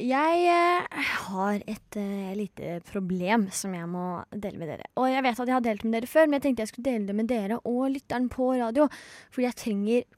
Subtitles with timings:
[0.00, 4.88] Jeg eh, har et eh, lite problem som jeg må dele med dere.
[4.98, 6.88] Og jeg vet at jeg har delt med dere før, men jeg tenkte jeg skulle
[6.88, 8.88] dele det med dere og lytteren på radio.
[9.30, 10.08] Fordi jeg trenger,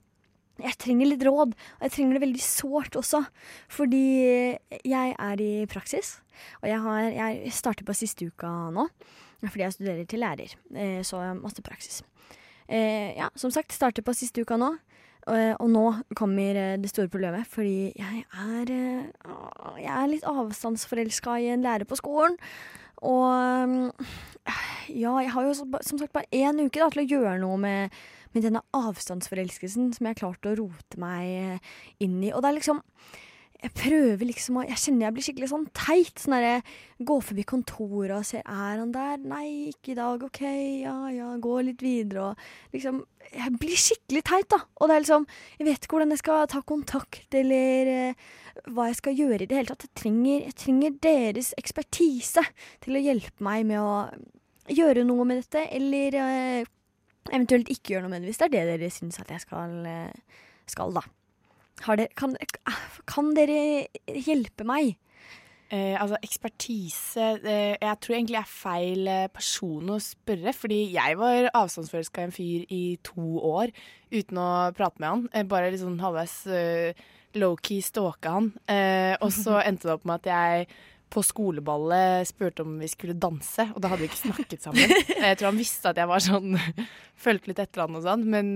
[0.65, 3.21] jeg trenger litt råd, og jeg trenger det veldig sårt også.
[3.77, 4.05] Fordi
[4.81, 6.17] jeg er i praksis,
[6.63, 8.89] og jeg, har, jeg starter på siste uka nå.
[9.45, 12.01] Fordi jeg studerer til lærer, eh, så masse praksis.
[12.67, 14.73] Eh, ja, som sagt, starter på siste uka nå.
[15.27, 15.85] Og, og nå
[16.19, 21.67] kommer eh, det store problemet, fordi jeg er eh, Jeg er litt avstandsforelska i en
[21.67, 22.39] lærer på skolen.
[23.05, 23.93] Og
[24.89, 27.97] ja, jeg har jo som sagt bare én uke da, til å gjøre noe med,
[28.35, 31.75] med denne avstandsforelskelsen som jeg har klart å rote meg eh,
[32.07, 32.33] inn i.
[32.33, 32.83] Og det er liksom
[33.57, 36.21] jeg prøver liksom å Jeg kjenner jeg blir skikkelig sånn teit.
[36.21, 36.61] Sånn derre
[37.09, 39.21] Gå forbi kontoret og ser Er han der?
[39.23, 40.25] Nei, ikke i dag.
[40.27, 40.43] OK,
[40.85, 44.61] ja ja, gå litt videre og liksom Jeg blir skikkelig teit, da.
[44.77, 48.25] Og det er liksom Jeg vet ikke hvordan jeg skal ta kontakt, eller eh,
[48.73, 49.89] hva jeg skal gjøre i det hele tatt.
[49.89, 52.45] Jeg trenger, jeg trenger deres ekspertise
[52.85, 53.93] til å hjelpe meg med å
[54.73, 56.73] gjøre noe med dette, eller eh,
[57.33, 59.77] eventuelt ikke gjøre noe med det, hvis det er det dere syns at jeg skal,
[59.91, 61.05] eh, skal da.
[61.85, 62.37] Har dere, kan,
[63.09, 64.95] kan dere hjelpe meg?
[65.67, 70.55] Eh, altså ekspertise eh, Jeg tror egentlig jeg er feil eh, person å spørre.
[70.55, 73.75] Fordi jeg var avstandsforelska i en fyr i to år
[74.15, 75.25] uten å prate med han.
[75.35, 78.53] Eh, bare sånn halvveis eh, low-key stalka han.
[78.71, 80.69] Eh, og så endte det opp med at jeg
[81.13, 84.91] på skoleballet spurte om vi skulle danse, og da hadde vi ikke snakket sammen.
[85.23, 86.57] Jeg tror han visste at jeg var sånn
[87.23, 88.51] Fulgte litt etter han og sånn, men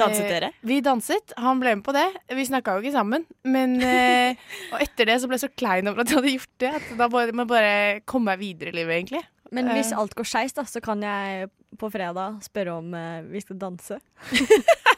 [0.00, 0.50] Danset dere?
[0.54, 1.32] Eh, vi danset.
[1.42, 2.06] Han ble med på det.
[2.36, 3.24] Vi snakka jo ikke sammen.
[3.44, 4.36] Men eh,
[4.72, 6.72] Og etter det så ble jeg så klein over at jeg hadde gjort det.
[6.80, 7.74] At da må jeg bare
[8.08, 9.22] komme meg videre i livet, egentlig.
[9.54, 9.98] Men hvis Eh.
[10.00, 11.46] alt går skeis, da, så kan jeg
[11.78, 14.00] på fredag spørre om eh, vi skal danse.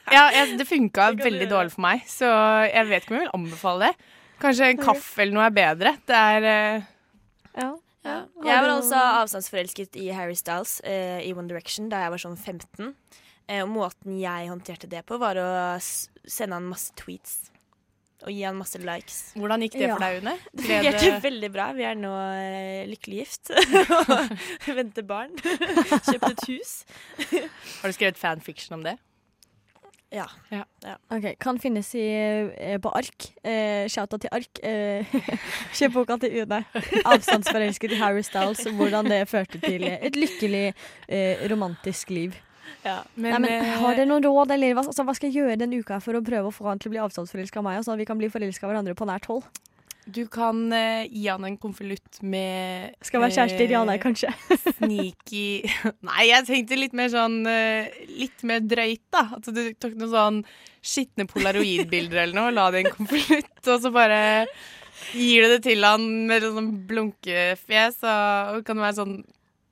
[0.08, 2.24] Ja, jeg, det funka veldig dårlig for meg, så
[2.64, 4.06] jeg vet ikke om jeg vil anbefale det.
[4.40, 5.92] Kanskje en kaffe eller noe er bedre.
[6.08, 6.86] Det er eh,
[7.58, 7.66] Ja.
[8.06, 8.14] Ja.
[8.40, 12.22] Jeg var også altså avstandsforelsket i Harry Styles eh, i One Direction da jeg var
[12.22, 12.94] sånn 15.
[13.48, 15.48] Eh, og måten jeg håndterte det på, var å
[15.80, 17.50] sende han masse tweets.
[18.26, 19.32] Og gi han masse likes.
[19.38, 19.94] Hvordan gikk det Ja.
[19.94, 20.32] for deg, Une?
[20.52, 21.72] Det fungerte det- veldig bra.
[21.72, 23.50] Vi er nå eh, lykkelig gift.
[24.68, 25.30] og venter barn.
[26.08, 26.72] Kjøpt et hus.
[27.80, 28.96] Har du skrevet fanfiction om det?
[30.10, 30.24] Ja.
[31.12, 32.00] Ok, Kan finnes i,
[32.56, 33.28] eh, på ark.
[33.44, 34.58] Eh, Shouta til ark.
[34.64, 35.04] Eh,
[35.76, 36.64] Kjøp boka til Une.
[37.04, 38.66] 'Avstandsforelsket i Harry Styles'.
[38.66, 40.74] og Hvordan det førte til et lykkelig
[41.08, 42.34] eh, romantisk liv.
[42.84, 42.98] Ja.
[43.14, 45.60] Men, Nei, men eh, Har dere noen råd, eller hva, altså, hva skal jeg gjøre
[45.60, 47.96] denne uka for å prøve å få han til å bli avstandsforelska av meg, sånn
[47.96, 49.48] at vi kan bli forelska av hverandre på nært hold?
[50.08, 54.32] du kan uh, gi han en konvolutt med Skal være kjærester, ja nei, eh, kanskje.
[54.78, 55.68] sneaky
[56.08, 59.26] Nei, jeg tenkte litt mer sånn uh, Litt mer drøyt, da.
[59.36, 60.42] At du tok noen sånn
[60.88, 64.20] skitne polaroidbilder eller noe, og la det i en konvolutt, og så bare
[65.12, 69.16] gir du det til han med sånn blunkefjes, og kan være sånn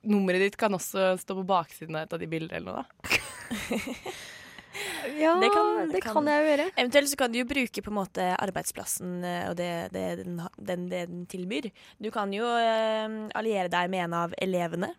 [0.07, 3.97] Nummeret ditt kan også stå på baksiden av et av de bildene eller noe, da.
[5.17, 6.65] Ja, Det det kan- kan, kan- jeg jo gjøre.
[6.77, 10.41] Eventuelt så kan du jo bruke på en måte arbeidsplassen eh, og det, det, den,
[10.59, 11.71] den, det den tilbyr.
[11.99, 14.91] Du kan jo eh, alliere deg med en av elevene.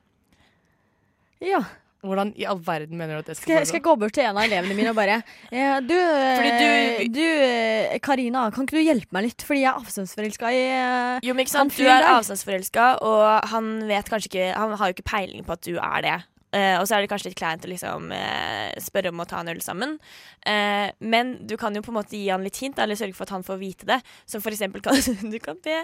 [1.40, 1.60] Ja.
[2.04, 4.12] Hvordan i all verden mener du at det Skal skal jeg, skal jeg gå bort
[4.14, 5.16] til en av elevene mine og bare
[5.50, 9.42] ja, Du, Fordi eh, du- du eh, Karina, kan ikke du hjelpe meg litt?
[9.42, 11.75] Fordi jeg er avstandsforelska i eh, Jo, men ikke sant?
[11.75, 15.66] Du er avstandsforelska, og han vet kanskje ikke Han har jo ikke peiling på at
[15.66, 16.16] du er det.
[16.50, 19.42] Eh, og så er det kanskje litt kleint å liksom eh, spørre om å ta
[19.42, 19.98] en øl sammen.
[20.41, 23.28] Eh, men du kan jo på en måte gi han litt hint, eller sørge for
[23.28, 24.00] at han får vite det.
[24.25, 24.97] Som for eksempel kan
[25.32, 25.82] du kan be,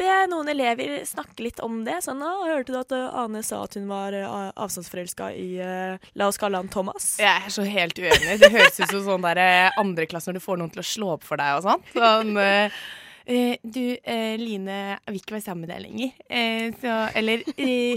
[0.00, 2.00] be noen elever snakke litt om det.
[2.06, 5.48] Sånn hørte du at Ane sa at hun var uh, avstandsforelska i
[6.18, 7.14] La oss kalle han Thomas'?
[7.22, 8.38] Jeg er så helt uenig.
[8.42, 10.88] Det høres ut som sånn der eh, andre klasse når du får noen til å
[10.88, 11.88] slå opp for deg og sånn.
[11.94, 12.38] Sånn
[13.26, 16.14] eh, eh, Du, eh, Line vil ikke være sammen med deg lenger.
[16.28, 17.44] Eh, så, eller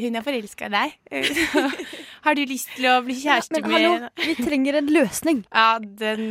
[0.04, 0.98] hun er forelska i deg.
[2.26, 5.44] Har du lyst til å bli kjæreste Men med hallo, vi trenger en løsning.
[5.54, 6.30] Ja, den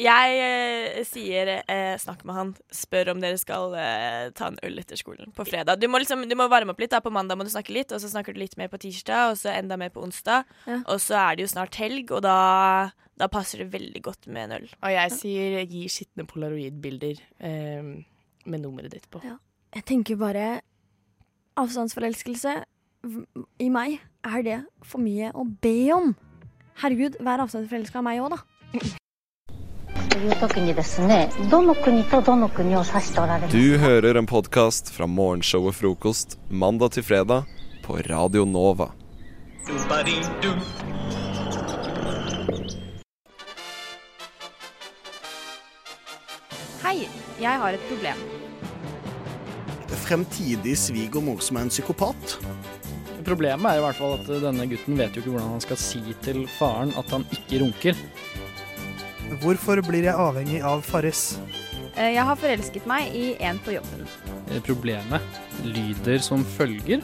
[0.00, 2.50] Jeg eh, sier eh, snakk med han.
[2.74, 5.78] Spør om dere skal eh, ta en øl etter skolen på fredag.
[5.78, 6.90] Du må, liksom, du må varme opp litt.
[6.90, 9.30] da På mandag må du snakke litt, og så snakker du litt mer på tirsdag,
[9.30, 10.50] og så enda mer på onsdag.
[10.66, 10.80] Ja.
[10.90, 12.90] Og så er det jo snart helg, og da,
[13.20, 14.68] da passer det veldig godt med en øl.
[14.80, 17.94] Og jeg sier gi skitne polaroidbilder eh,
[18.50, 19.22] med nummeret ditt på.
[19.22, 19.38] Ja.
[19.74, 20.48] Jeg tenker bare
[21.58, 22.52] Avstandsforelskelse
[23.62, 26.14] i meg, er det for mye å be om?
[26.82, 28.94] Herregud, vær avstandsforelska av meg òg, da.
[30.09, 37.45] という時にですねどの国とどの国を指しておられますか Du hører en podkast fra morgenshowet Frokost mandag til fredag
[37.83, 38.91] på Radio Nova.
[46.83, 47.07] Hei,
[47.39, 48.39] jeg har et problem.
[50.09, 52.37] fremtidig svigermor som er en psykopat.
[53.27, 56.01] Problemet er i hvert fall at denne gutten vet jo ikke hvordan han skal si
[56.25, 57.99] til faren at han ikke runker.
[59.42, 61.38] Hvorfor blir jeg avhengig av Farris?
[61.96, 64.06] Eh, Jeg har forelsket meg i en på jobben.
[64.50, 65.22] Eh, Problemet
[65.64, 67.02] lyder som følger.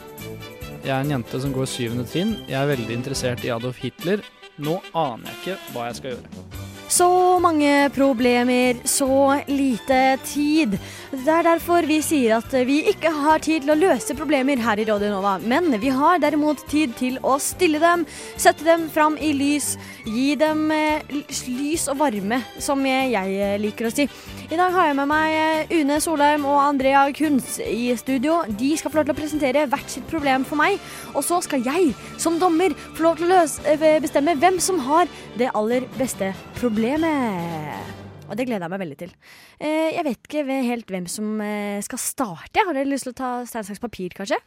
[0.83, 2.35] Jeg er en jente som går syvende trinn.
[2.47, 4.21] Jeg er veldig interessert i Adolf Hitler.
[4.61, 6.59] Nå aner jeg ikke hva jeg skal gjøre.
[6.91, 7.07] Så
[7.39, 9.07] mange problemer, så
[9.47, 10.77] lite tid.
[11.11, 14.79] Det er derfor vi sier at vi ikke har tid til å løse problemer her
[14.79, 15.33] i Radio Nova.
[15.43, 18.05] Men vi har derimot tid til å stille dem,
[18.39, 19.73] sette dem fram i lys,
[20.07, 24.07] gi dem eh, lys og varme, som jeg liker å si.
[24.47, 28.45] I dag har jeg med meg eh, Une Solheim og Andrea Kunz i studio.
[28.47, 30.79] De skal få lov til å presentere hvert sitt problem for meg.
[31.11, 35.11] Og så skal jeg som dommer få lov til å eh, bestemme hvem som har
[35.35, 36.31] det aller beste
[36.61, 38.00] problemet.
[38.31, 39.11] Og det gleder jeg meg veldig til.
[39.59, 42.63] Eh, Jeg vet ikke helt hvem som eh, skal starte.
[42.67, 44.39] Har dere lyst til å ta stein, saks, papir, kanskje?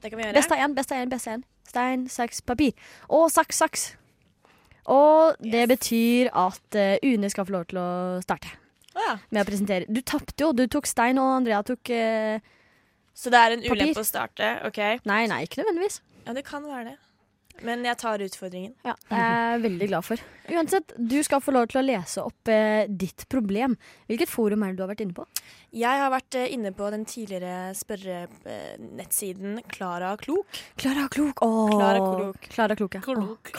[0.00, 0.36] Det kan vi gjøre.
[0.38, 1.44] Best av én, best av én, best av én.
[1.68, 2.72] Stein, saks, papir.
[3.12, 3.86] Og saks, saks.
[4.92, 7.88] Og det betyr at eh, Une skal få lov til å
[8.22, 8.52] starte
[8.94, 9.16] oh, ja.
[9.34, 9.88] med å presentere.
[9.90, 10.52] Du tapte jo.
[10.54, 12.38] Du tok stein, og Andrea tok eh,
[13.16, 13.82] Så det er en Papir.
[13.82, 14.52] ulempe å starte?
[14.68, 14.78] OK.
[15.10, 16.00] Nei, nei, ikke nødvendigvis.
[16.26, 16.96] Ja, det kan være det.
[17.66, 18.74] Men jeg tar utfordringen.
[18.84, 20.22] Ja, det er jeg veldig glad for.
[20.52, 23.76] Uansett, du skal få lov til å lese opp eh, ditt problem.
[24.06, 25.24] Hvilket forum er det du har vært inne på?
[25.76, 30.60] Jeg har vært eh, inne på den tidligere spørrenettsiden Klara Klok.
[30.80, 31.42] Klara Klok.
[31.42, 32.48] Åh, Klara Klok.
[32.54, 33.02] Klara Klok, ja.
[33.04, 33.50] Klok.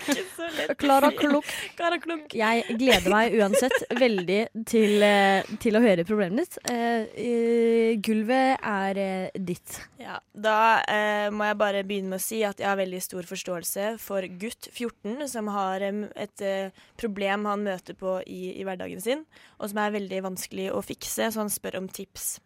[0.80, 1.52] Klara Klok.
[1.76, 2.34] Klara Klok.
[2.34, 6.58] Jeg gleder meg uansett veldig til, eh, til å høre problemet ditt.
[6.72, 9.78] Eh, eh, gulvet er eh, ditt.
[10.00, 13.28] Ja, da eh, må jeg bare begynne med å si at jeg har veldig stor
[13.28, 19.02] forståelse for gutt 14 som har et eh, problem han møter på i, i hverdagen
[19.02, 19.24] sin,
[19.58, 22.38] og som er veldig vanskelig å fikse, så han spør om tips.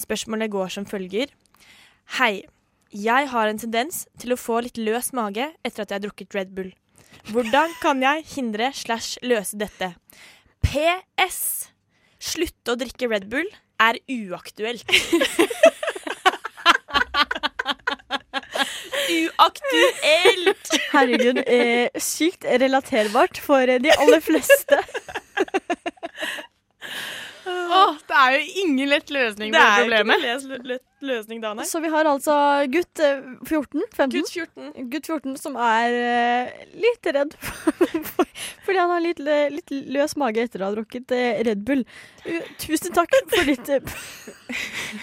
[0.00, 1.34] Spørsmålet går som følger.
[2.20, 2.46] Hei.
[2.90, 6.34] Jeg har en tendens til å få litt løs mage etter at jeg har drukket
[6.34, 6.72] Red Bull.
[7.30, 9.92] Hvordan kan jeg hindre slash løse dette?
[10.66, 11.70] PS.
[12.18, 13.46] Slutte å drikke Red Bull
[13.80, 14.90] er uaktuelt.
[19.10, 20.70] Uaktuelt!
[20.92, 24.78] Herregud, eh, sykt relaterbart for eh, de aller fleste.
[27.70, 30.22] Åh, det er jo ingen lett løsning Det på det er ikke problemet.
[30.50, 31.64] noen lett løsning da, nei.
[31.66, 32.34] Så vi har altså
[32.70, 34.10] gutt eh, 14, 15.
[34.16, 34.88] Gutt 14.
[34.92, 37.36] Gutt 14 som er uh, litt redd
[38.10, 38.26] for,
[38.66, 41.86] fordi han har litt, eh, litt løs mage etter å ha drukket eh, Red Bull.
[42.60, 43.94] Tusen takk for ditt eh,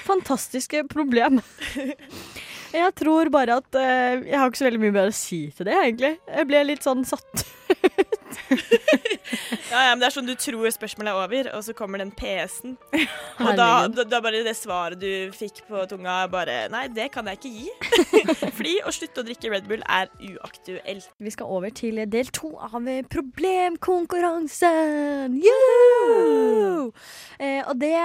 [0.07, 1.42] fantastiske problem.
[2.74, 5.69] Jeg tror bare at uh, Jeg har ikke så veldig mye mer å si til
[5.69, 6.14] det, egentlig.
[6.28, 7.46] Jeg ble litt sånn satt
[9.72, 12.12] Ja, ja, men det er sånn du tror spørsmålet er over, og så kommer den
[12.16, 12.78] PS-en.
[13.44, 17.28] Og da, da, da bare det svaret du fikk på tunga, bare Nei, det kan
[17.30, 17.68] jeg ikke gi.
[18.58, 21.10] Fordi å slutte å drikke Red Bull er uaktuelt.
[21.19, 22.72] Vi skal over til del to av
[23.12, 25.36] problemkonkurransen.
[25.44, 26.88] Yeah!
[27.38, 27.98] Eh, og det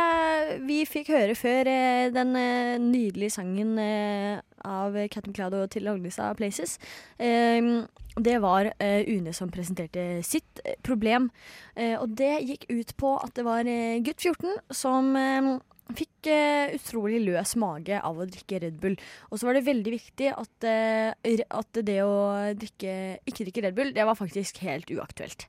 [0.66, 5.90] vi fikk høre før eh, den eh, nydelige sangen eh, av Captain Cloud og Til
[5.90, 6.78] Agnesa Places,
[7.18, 7.84] eh,
[8.20, 11.30] det var eh, Une som presenterte sitt eh, problem.
[11.74, 13.68] Eh, og det gikk ut på at det var
[14.04, 15.52] gutt 14 som eh,
[15.92, 16.28] fikk
[16.76, 18.94] utrolig løs mage av å drikke Red Bull.
[19.28, 22.14] Og så var det veldig viktig at, at det å
[22.56, 22.94] drikke,
[23.28, 25.44] ikke drikke Red Bull, det var faktisk helt uaktuelt.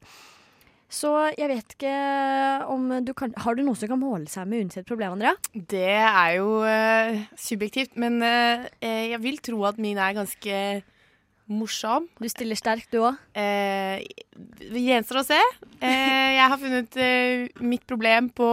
[0.93, 1.93] Så jeg vet ikke
[2.69, 5.33] om du kan Har du noe som kan måle seg med sitt problem, Andrea?
[5.53, 10.59] Det er jo uh, subjektivt, men uh, jeg vil tro at min er ganske
[11.51, 12.07] morsom.
[12.21, 13.17] Du stiller sterkt, du òg.
[13.35, 14.03] Eh,
[14.63, 15.39] det gjenstår å se.
[15.83, 18.47] Eh, jeg har funnet eh, mitt problem på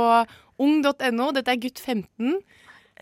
[0.60, 1.30] ung.no.
[1.36, 2.40] Dette er gutt 15.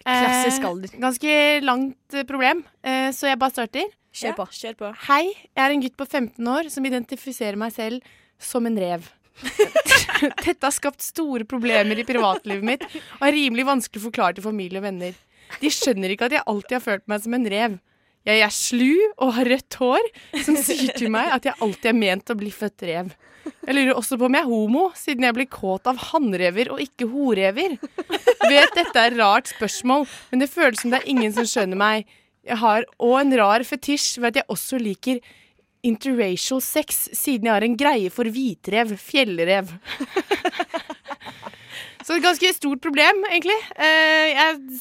[0.04, 0.94] Klassisk Eh, alder.
[1.02, 3.88] Ganske langt eh, problem, eh, så jeg bare starter.
[4.18, 4.46] Kjør på.
[4.60, 4.92] Kjør på.
[5.08, 8.04] Hei, jeg er en gutt på 15 år som identifiserer meg selv
[8.38, 9.04] som en rev.
[10.44, 14.46] Dette har skapt store problemer i privatlivet mitt og er rimelig vanskelig å forklare til
[14.46, 15.14] familie og venner.
[15.62, 17.78] De skjønner ikke at jeg alltid har følt meg som en rev.
[18.28, 20.08] Jeg er slu og har rødt hår,
[20.44, 23.14] som sier til meg at jeg alltid er ment å bli født rev.
[23.64, 26.82] Jeg lurer også på om jeg er homo, siden jeg blir kåt av hannrever og
[26.84, 27.78] ikke horever.
[27.80, 31.80] Vet dette er et rart spørsmål, men det føles som det er ingen som skjønner
[31.80, 32.10] meg.
[32.48, 35.22] Jeg har òg en rar fetisj ved at jeg også liker
[35.86, 39.70] interracial sex, siden jeg har en greie for hvitrev, fjellrev.
[42.08, 43.56] Så et ganske stort problem, egentlig.
[43.76, 44.78] Eh, jeg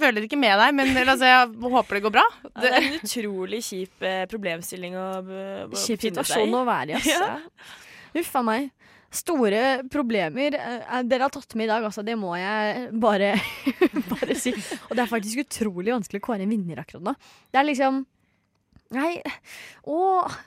[0.00, 2.26] føler ikke med deg, men altså, jeg håper det går bra.
[2.44, 5.06] Ja, det er en utrolig kjip eh, problemstilling å,
[5.72, 7.16] Kjip situasjon å være i, altså.
[7.30, 8.20] Ja.
[8.20, 8.70] Uff a meg.
[9.14, 12.04] Store problemer eh, dere har tatt med i dag, altså.
[12.06, 13.32] Det må jeg bare,
[14.12, 14.52] bare si.
[14.88, 17.16] Og det er faktisk utrolig vanskelig å kåre en vinner akkurat nå.
[17.50, 18.04] Det er liksom
[18.90, 19.20] Nei,
[19.86, 19.96] å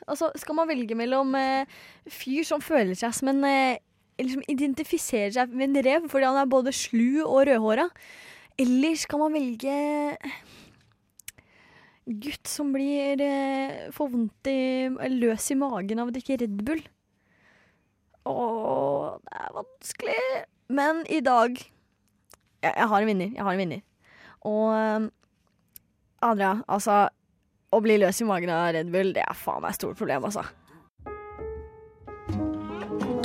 [0.08, 1.70] Altså, skal man velge mellom eh,
[2.12, 3.82] fyr som føler seg som en eh,
[4.20, 7.88] Liksom identifiserer seg med en rev fordi han er både slu og rødhåra,
[8.62, 9.74] eller skal man velge
[12.06, 14.60] gutt som blir eh, får vondt i
[15.16, 16.84] løs i magen av å drikke Red Bull?
[18.30, 18.36] Å,
[19.18, 20.20] det er vanskelig.
[20.70, 23.34] Men i dag Jeg, jeg har en vinner.
[23.34, 23.82] Jeg har en vinner.
[24.46, 25.10] Og eh,
[26.24, 27.08] Adria, altså
[27.74, 30.28] Å bli løs i magen av Red Bull, det er faen meg et stort problem,
[30.30, 30.46] altså.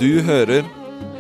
[0.00, 0.64] Du hører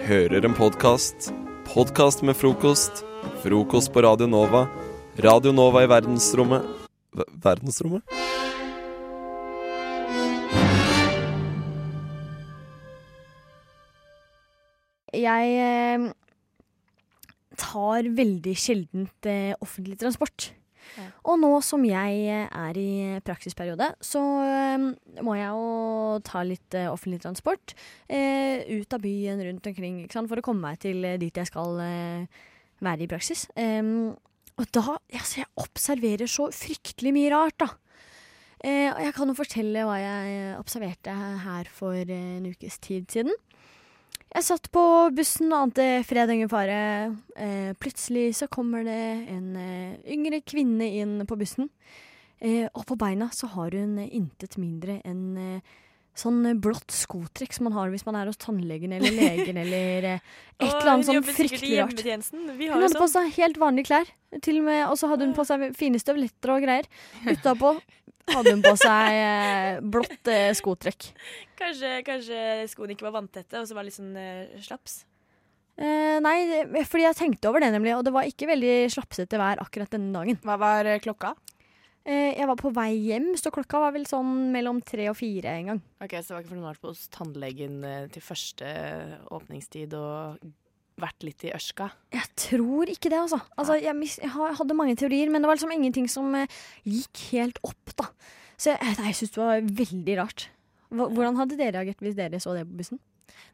[0.08, 1.26] Hører en podkast.
[1.68, 3.02] Podkast med frokost.
[3.42, 4.62] Frokost på Radio Nova.
[5.20, 6.64] Radio Nova i verdensrommet
[7.12, 8.00] v Verdensrommet?
[15.12, 16.08] Jeg eh,
[17.60, 20.54] tar veldig sjeldent eh, offentlig transport.
[21.28, 22.90] Og nå som jeg er i
[23.24, 24.86] praksisperiode, så eh,
[25.24, 27.74] må jeg jo ta litt eh, offentlig transport
[28.06, 31.76] eh, ut av byen rundt omkring for å komme meg til eh, dit jeg skal
[32.84, 33.46] være i praksis.
[33.58, 34.14] Em,
[34.58, 37.70] og da altså, Jeg observerer så fryktelig mye rart, da.
[38.58, 41.12] Jeg kan jo fortelle hva jeg observerte
[41.44, 43.36] her for en ukes tid siden.
[44.28, 44.82] Jeg satt på
[45.16, 46.80] bussen og ante fred og fare.
[47.34, 49.00] Eh, plutselig så kommer det
[49.32, 51.70] en eh, yngre kvinne inn på bussen.
[52.38, 55.76] Eh, og på beina så har hun intet mindre enn eh,
[56.18, 60.24] sånn blått skotrekk som man har hvis man er hos tannlegen eller legen eller eh,
[60.58, 62.02] et eller annet sånn fryktelig rart.
[62.02, 63.00] Hun har sånn.
[63.00, 64.10] på seg helt vanlige klær,
[64.44, 66.90] til og med, og så hadde hun på seg fine støvletter og greier.
[67.32, 67.78] Utapå
[68.32, 71.10] hadde hun på seg eh, blått eh, skotrekk.
[71.58, 75.00] Kanskje, kanskje skoene ikke var vanntette, og så var det litt sånn eh, slaps.
[75.78, 76.36] Eh, nei,
[76.88, 80.14] fordi jeg tenkte over det nemlig, og det var ikke veldig slapsete vær akkurat denne
[80.14, 80.40] dagen.
[80.42, 81.34] Hva var klokka?
[82.08, 85.56] Eh, jeg var på vei hjem, så klokka var vel sånn mellom tre og fire
[85.58, 85.82] en gang.
[86.02, 87.78] Ok, Så det var ikke fordi hun var hos tannlegen
[88.14, 88.72] til første
[89.38, 90.48] åpningstid og
[91.02, 91.88] vært litt i ørska?
[92.14, 93.40] Jeg tror ikke det, altså.
[93.58, 97.60] altså jeg, jeg hadde mange teorier, men det var liksom ingenting som eh, gikk helt
[97.66, 98.08] opp, da.
[98.58, 100.48] Så jeg, jeg syns det var veldig rart.
[100.88, 103.00] Hvordan hadde dere reagert hvis dere så det på bussen?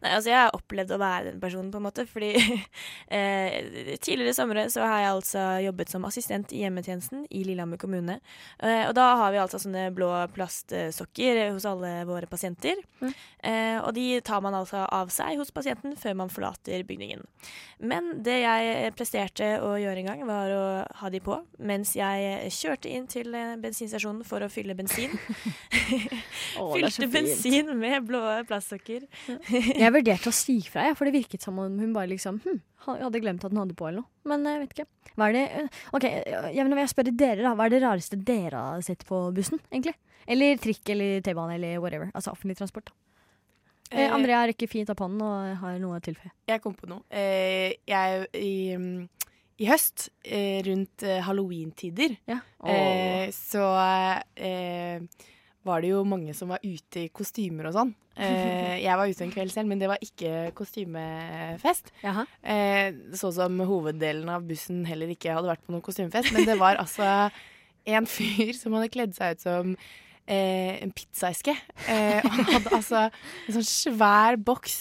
[0.04, 2.07] Nei, altså Jeg har opplevd å være den personen, på en måte.
[2.09, 2.33] Fordi
[3.19, 7.81] eh, tidligere i sommer så har jeg altså jobbet som assistent i hjemmetjenesten i Lillehammer
[7.81, 8.19] kommune.
[8.59, 12.81] Eh, og da har vi altså sånne blå plastsokker hos alle våre pasienter.
[13.00, 13.14] Mm.
[13.45, 17.25] Eh, og de tar man altså av seg hos pasienten før man forlater bygningen.
[17.85, 20.64] Men det jeg presterte å gjøre en gang, var å
[21.00, 25.14] ha de på mens jeg kjørte inn til eh, bensinstasjonen for å fylle bensin.
[26.54, 29.07] Så Fylte bensin med blå plastsokker.
[29.85, 32.59] Jeg vurderte å si fra, jeg, for det virket som om hun bare liksom hm,
[32.87, 34.11] hadde glemt at hun hadde på eller noe.
[34.28, 34.87] Men jeg vet ikke.
[35.14, 35.68] Hva er det øh,
[35.99, 37.54] OK, jeg, jeg spør dere, da.
[37.56, 39.94] Hva er det rareste dere har sett på bussen, egentlig?
[40.26, 42.11] Eller trikk eller T-bane eller whatever.
[42.16, 42.90] Altså offentlig transport.
[42.90, 42.97] da.
[43.92, 46.33] Eh, Eh, Andrea rekker fint opp hånden og har noe å tilføye.
[46.49, 47.04] Jeg kom på noe.
[47.14, 49.09] Eh, jeg i, mm,
[49.61, 52.40] I høst, eh, rundt halloweentider, Ja.
[52.66, 53.62] eh, så
[54.35, 54.99] eh,
[55.64, 57.94] var det jo mange som var ute i kostymer og sånn.
[58.14, 61.88] Eh, jeg var ute en kveld selv, men det var ikke kostymefest.
[62.47, 66.30] Eh, sånn som hoveddelen av bussen heller ikke hadde vært på noen kostymefest.
[66.30, 67.09] Men det var altså
[67.90, 71.56] en fyr som hadde kledd seg ut som eh, en pizzaeske.
[71.88, 74.78] Eh, og han hadde altså en sånn svær boks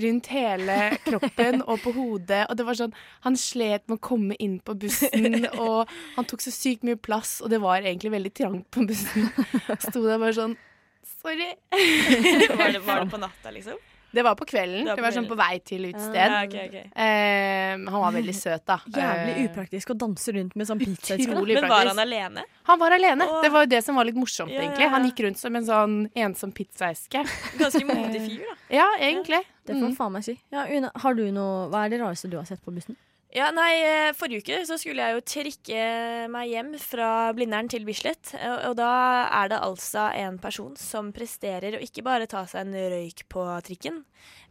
[0.00, 2.44] rundt hele kroppen og på hodet.
[2.50, 2.94] Og det var sånn,
[3.26, 7.38] Han slet med å komme inn på bussen, og han tok så sykt mye plass,
[7.44, 9.30] og det var egentlig veldig trangt på bussen.
[9.78, 10.56] Sto der bare sånn
[11.04, 11.50] Sorry.
[11.70, 13.76] Var det, var det på natta, liksom?
[14.14, 14.86] Det var på kvelden.
[14.88, 16.30] Det var sånn på vei til utested.
[16.30, 16.84] Ah, okay, okay.
[16.94, 18.78] Eh, han var veldig søt, da.
[18.86, 21.26] Jævlig Eh, upraktisk å danse rundt med sånn pizzaeske.
[21.26, 21.32] da.
[21.34, 22.44] Utrolig Men var han alene?
[22.70, 23.26] Han var alene.
[23.28, 23.40] Åh.
[23.42, 24.90] Det var jo det som var litt morsomt, Ja, ja, egentlig.
[24.94, 27.24] Han gikk rundt som en sånn ensom pizzaeske.
[27.60, 28.56] Ganske modig fyr, da.
[28.80, 29.42] Ja, egentlig.
[29.66, 29.96] Det får Mm.
[29.96, 30.38] faen meg si.
[30.52, 32.96] Ja, Una, har du noe, hva er det rareste du har sett på bussen?
[33.34, 35.86] Ja, nei, eh, Forrige uke så skulle jeg jo trikke
[36.30, 38.30] meg hjem fra Blindern til Bislett.
[38.38, 38.90] Og, og da
[39.26, 43.48] er det altså en person som presterer å ikke bare ta seg en røyk på
[43.66, 44.04] trikken,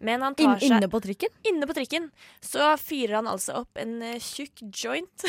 [0.04, 1.32] men han tar seg inne på trikken?
[1.48, 2.10] Inne på trikken
[2.44, 5.26] så fyrer han altså opp en eh, tjukk joint.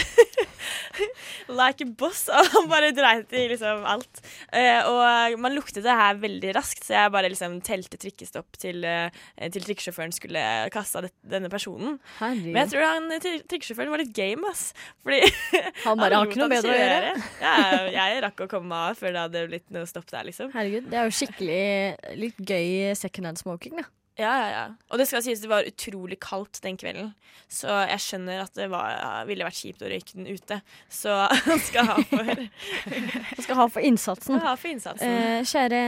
[1.61, 2.25] like a boss.
[2.32, 4.23] Og han bare dreit i liksom alt.
[4.50, 8.82] Eh, og man luktet det her veldig raskt, så jeg bare liksom telte trikkestopp til,
[8.88, 10.44] eh, til trikkesjåføren skulle
[10.75, 12.00] kaste denne personen.
[12.18, 13.11] Men jeg tror han
[13.44, 14.72] tri- trikkesjåføren var litt game, ass.
[15.04, 15.20] Fordi
[15.86, 17.12] Han bare har ikke noe bedre å gjøre.
[17.44, 20.50] Ja, jeg rakk å komme meg av før det hadde blitt noe stopp der, liksom.
[20.54, 23.88] Herregud, det er jo skikkelig litt gøy second hand smoking, da.
[24.14, 24.64] Ja, ja, ja.
[24.94, 27.09] Og det skal sies det var utrolig kaldt den kvelden,
[27.50, 30.61] så jeg skjønner at det var, ville vært kjipt å røyke den ute.
[30.87, 31.11] Så
[31.49, 34.38] han skal ha for Han skal ha for innsatsen.
[34.44, 35.18] Ha for innsatsen.
[35.18, 35.83] Eh, kjære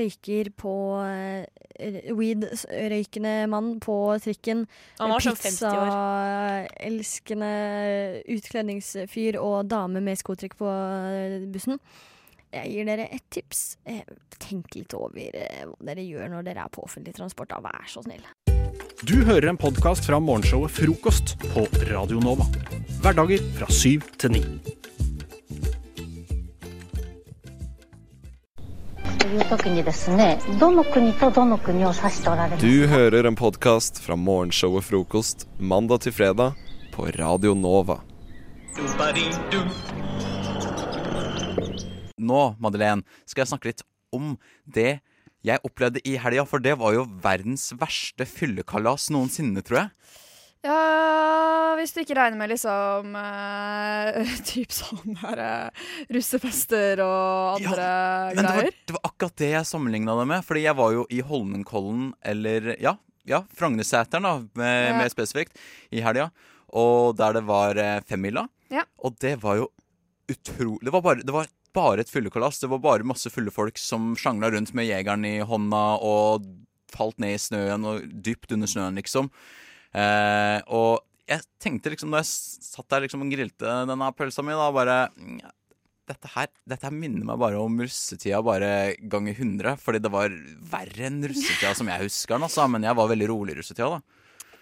[0.00, 4.64] røyker på eh, Weed-røykende mann på trikken.
[5.02, 5.92] Han var sånn 50 år.
[6.72, 7.52] Pizzaelskende
[8.32, 11.76] utkledningsfyr og dame med skotrekk på eh, bussen.
[12.48, 13.76] Jeg gir dere et tips.
[13.84, 14.04] Eh,
[14.40, 17.60] tenk litt over eh, hva dere gjør når dere er på offentlig transport, da.
[17.60, 18.24] Vær så snill.
[19.04, 22.48] Du hører en podkast fra morgenshowet Frokost på Radio Nova.
[23.04, 24.42] Hverdager fra syv til ni.
[32.64, 36.56] Du hører en podkast fra morgenshowet Frokost mandag til fredag
[36.96, 38.00] på Radio Nova.
[38.74, 39.60] Du,
[42.18, 43.84] nå, Madeleine, skal jeg snakke litt
[44.14, 44.98] om det
[45.46, 46.44] jeg opplevde i helga.
[46.48, 49.92] For det var jo verdens verste fyllekalas noensinne, tror jeg.
[50.66, 57.84] Ja, hvis du ikke regner med liksom uh, Typ sånn her uh, russefester og andre
[58.34, 58.78] Men det var, greier.
[58.90, 60.46] det var akkurat det jeg sammenligna det med.
[60.48, 62.96] Fordi jeg var jo i Holmenkollen, eller ja,
[63.28, 64.96] ja Frognerseteren, da, med, Ja.
[64.98, 65.54] mer spesifikt,
[65.94, 66.32] i helga.
[66.74, 68.48] Og der det var eh, femmila.
[68.74, 68.82] Ja.
[69.00, 69.70] Og det var jo
[70.28, 71.46] utrolig Det var bare, det var
[71.78, 72.60] bare et fyllekalas.
[72.62, 76.48] Det var bare masse fulle folk som sjangla rundt med jegeren i hånda og
[76.92, 79.30] falt ned i snøen og dypt under snøen, liksom.
[79.96, 84.56] Eh, og jeg tenkte liksom da jeg satt der liksom og grilte denne pølsa mi,
[84.56, 84.98] da bare
[86.08, 88.70] dette her, dette her minner meg bare om russetida bare
[89.12, 89.76] ganger 100.
[89.82, 90.32] Fordi det var
[90.72, 92.64] verre enn russetida som jeg husker den, altså.
[92.72, 94.17] Men jeg var veldig rolig i russetida, da.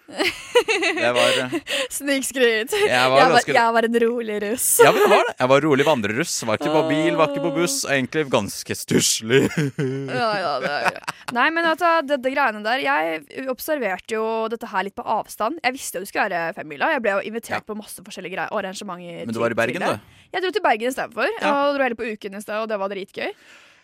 [0.07, 1.55] Det var eh,
[1.91, 2.71] Snikskryt.
[2.71, 4.67] Jeg Jeg var var, ganske- jeg var en rolig russ.
[4.83, 5.33] Ja, men det var det.
[5.41, 6.35] Jeg var rolig vandreruss.
[6.47, 7.75] Var ikke på bil, var ikke på buss.
[7.85, 9.41] og Egentlig ganske stusslig.
[9.77, 10.99] Ja, ja, det er,
[11.35, 14.23] Nei, men du, det, det greiene der Jeg observerte jo
[14.53, 15.59] dette her litt på avstand.
[15.63, 16.91] Jeg visste jo det skulle være femmila.
[16.95, 19.25] Jeg ble jo invitert på masse forskjellige greier, arrangementer.
[19.27, 19.99] Men du var i til- Bergen, til det.
[19.99, 20.35] du?
[20.37, 21.27] Jeg dro til Bergen istedenfor.
[21.41, 21.53] Ja.
[21.67, 23.31] Og dro heller på Uken i sted, og det var dritgøy.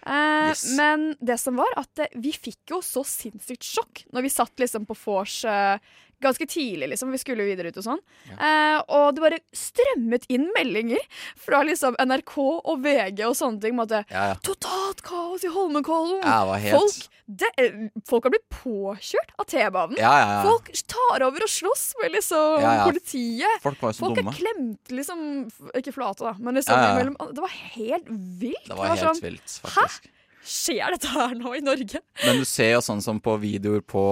[0.04, 0.66] Eh, Yes.
[0.76, 4.52] Men det som var at eh, vi fikk jo så sinnssykt sjokk når vi satt
[4.60, 5.78] liksom på vors eh,
[6.24, 7.12] ganske tidlig, liksom.
[7.14, 8.00] Vi skulle videre ut og sånn.
[8.34, 11.02] Eh, og det bare strømmet inn meldinger
[11.40, 14.36] fra liksom NRK og VG og sånne ting om at Ja, ja.
[14.44, 16.22] Totalt kaos i Holmenkollen!
[16.24, 17.78] Ja, det var helt- folk, det, eh,
[18.10, 19.98] folk har blitt påkjørt av T-banen.
[19.98, 20.42] Ja, ja, ja.
[20.50, 22.86] Folk tar over og slåss med liksom Ja, ja.
[22.90, 23.62] politiet.
[23.62, 24.34] Folk var jo så Folk dumme.
[24.34, 27.30] er klemt liksom Ikke flate, da, men liksom Ja, ja.
[27.34, 28.68] Det var helt vilt.
[28.68, 30.04] Det var helt sånn, vilt, faktisk.
[30.08, 30.10] Hæ?
[30.44, 32.02] Skjer dette her nå i Norge?
[32.24, 34.04] Men du ser jo sånn som på videoer på,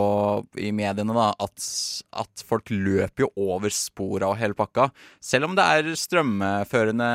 [0.55, 1.65] i mediene, da, at,
[2.23, 4.89] at folk løper jo over spora og hele pakka.
[5.23, 7.09] Selv om det er strømførende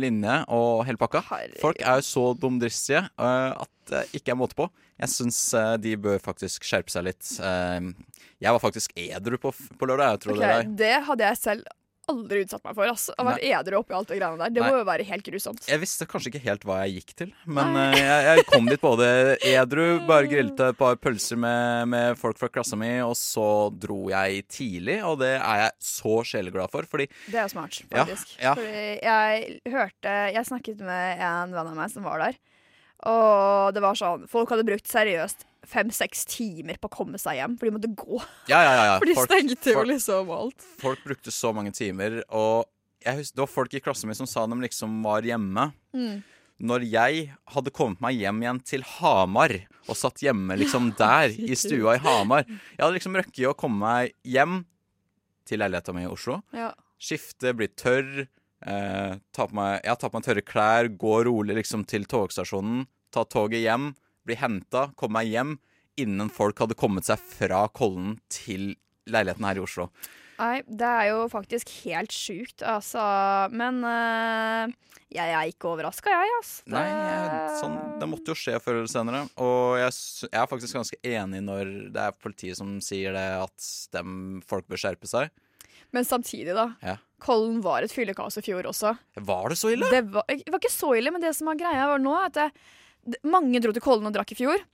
[0.00, 1.24] linje og hele pakka.
[1.60, 4.70] Folk er jo så dumdristige øh, at det ikke er måte på.
[5.00, 7.28] Jeg syns øh, de bør faktisk skjerpe seg litt.
[7.44, 7.92] Eh,
[8.40, 10.16] jeg var faktisk edru på, på lørdag.
[10.16, 11.72] Jeg tror Ok, det det hadde jeg selv
[12.10, 12.88] aldri utsatt meg for.
[12.90, 13.06] ass.
[13.14, 14.52] Å være edru oppi alt det greiene der.
[14.54, 14.70] Det Nei.
[14.70, 15.64] må jo være helt grusomt.
[15.70, 18.82] Jeg visste kanskje ikke helt hva jeg gikk til, men uh, jeg, jeg kom dit
[18.82, 19.08] både
[19.50, 24.00] edru, bare grillte et par pølser med, med folk fra klassa mi, og så dro
[24.12, 28.02] jeg tidlig, og det er jeg så sjeleglad for, fordi Det er jo smart, Ja,
[28.04, 28.34] faktisk.
[28.42, 28.54] ja.
[28.54, 32.36] Fordi jeg hørte Jeg snakket med en venn av meg som var der.
[33.04, 37.54] Og det var sånn Folk hadde brukt seriøst fem-seks timer på å komme seg hjem,
[37.56, 38.18] for de måtte gå.
[38.50, 38.96] Ja, ja, ja.
[39.00, 40.66] For de Folk- stengte jo liksom alt.
[40.82, 42.66] Folk brukte så mange timer, og
[43.04, 45.70] jeg husker, det var folk i klassen min som sa de liksom var hjemme.
[45.96, 46.20] Mm.
[46.68, 47.24] Når jeg
[47.56, 49.56] hadde kommet meg hjem igjen til Hamar,
[49.88, 53.80] og satt hjemme liksom der, i stua i Hamar Jeg hadde liksom røkket å komme
[53.88, 54.62] meg hjem
[55.48, 56.38] til leiligheta mi i Oslo.
[56.56, 56.70] Ja.
[57.00, 58.26] Skifte, bli tørr.
[58.64, 62.86] Eh, ta, på meg, ja, ta på meg tørre klær, gå rolig liksom til togstasjonen.
[63.14, 63.90] Ta toget hjem,
[64.24, 65.56] bli henta, komme meg hjem
[66.00, 68.72] innen folk hadde kommet seg fra Kollen til
[69.06, 69.90] leiligheten her i Oslo.
[70.34, 72.98] Nei, det er jo faktisk helt sjukt, altså.
[73.54, 74.72] Men eh,
[75.14, 76.64] jeg er ikke overraska, jeg, altså.
[76.66, 79.20] Det- Nei, jeg, sånn, det måtte jo skje før eller senere.
[79.38, 83.68] Og jeg, jeg er faktisk ganske enig når det er politiet som sier det, at
[83.94, 85.30] dem, folk bør skjerpe seg.
[85.94, 86.72] Men samtidig, da.
[86.82, 86.96] Ja.
[87.24, 88.92] Kollen var et fyllekaos i fjor også.
[89.16, 89.88] Var det så ille?
[89.92, 92.30] Det var, det var ikke så ille, men det som er greia var nå, er
[92.30, 92.48] at det,
[93.14, 94.64] det, mange dro til Kollen og drakk i fjor.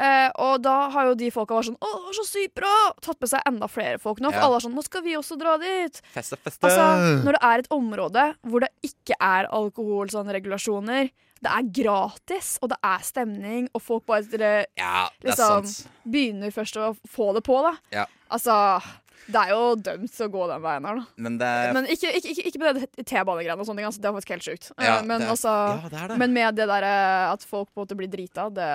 [0.00, 2.92] Eh, og da har jo de folka vært sånn 'Å, det var så sykt bra!'
[3.04, 4.30] Tatt med seg enda flere folk nå.
[4.32, 4.46] For Ja.
[4.46, 6.00] alle er sånn 'Nå skal vi også dra dit'.
[6.14, 6.64] Feste, feste.
[6.64, 11.10] Altså, når det er et område hvor det ikke er alkoholregulasjoner sånn,
[11.42, 15.66] det er gratis, og det er stemning, og folk bare Ja, liksom,
[16.08, 17.76] begynner først å få det på, da.
[17.92, 18.06] Ja.
[18.30, 18.80] Altså,
[19.28, 21.04] det er jo dømt å gå den veien her, da.
[21.16, 23.86] Men det er Men ikke, ikke, ikke, ikke med det T-banegreiene og sånne ting.
[23.90, 24.72] Altså, det er faktisk helt sjukt.
[24.78, 25.52] Ja, Eh, men, det er- altså,
[25.92, 28.68] ja, men med det der eh, at folk på en måte blir drita det,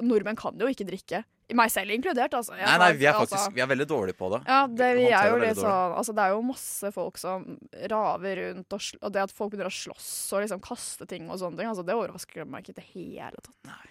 [0.00, 1.24] Nordmenn kan jo ikke drikke.
[1.52, 2.54] Meg selv inkludert, altså.
[2.56, 4.40] Jeg Nei, nei, vi er altså- Vi er veldig dårlige på det.
[4.48, 7.58] Ja, det, vi er jo det litt sånn Altså, det er jo masse folk som
[7.90, 11.36] raver rundt, og, og det at folk begynner å slåss og liksom kaste ting og
[11.38, 13.54] sånne ting, altså, det overrasker meg ikke i det hele tatt.
[13.68, 13.88] Nei.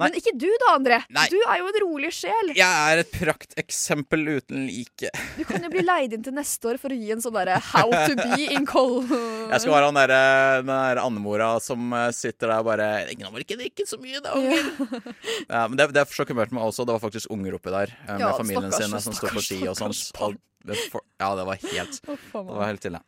[0.00, 0.98] Men ikke du da, André.
[1.12, 1.26] Nei.
[1.28, 2.52] Du er jo en rolig sjel.
[2.56, 5.10] Jeg er et prakteksempel uten like.
[5.36, 7.58] Du kan jo bli leid inn til neste år for å gi en sånn derre
[7.72, 9.02] How to be in Col...
[9.04, 13.28] Jeg skal være han derre- den der andemora som eh, sitter der og bare 'Ingen
[13.34, 15.12] må ikke drikke så mye, da, unger'.
[15.50, 16.86] Ja, men det, det sjokkerte meg også.
[16.88, 19.60] Det var faktisk unger oppi der eh, med Ja, familien sine som står på ski
[19.68, 23.02] og for- Ja, det var helt oh, Det var helt ille.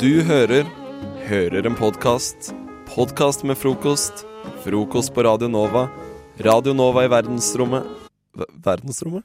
[0.00, 0.64] Du hører
[1.30, 2.54] Hører en podkast.
[2.94, 4.12] Podkast med frokost.
[4.64, 5.88] Frokost på Radio Nova.
[6.38, 7.86] Radio Nova i verdensrommet
[8.34, 9.24] v Verdensrommet?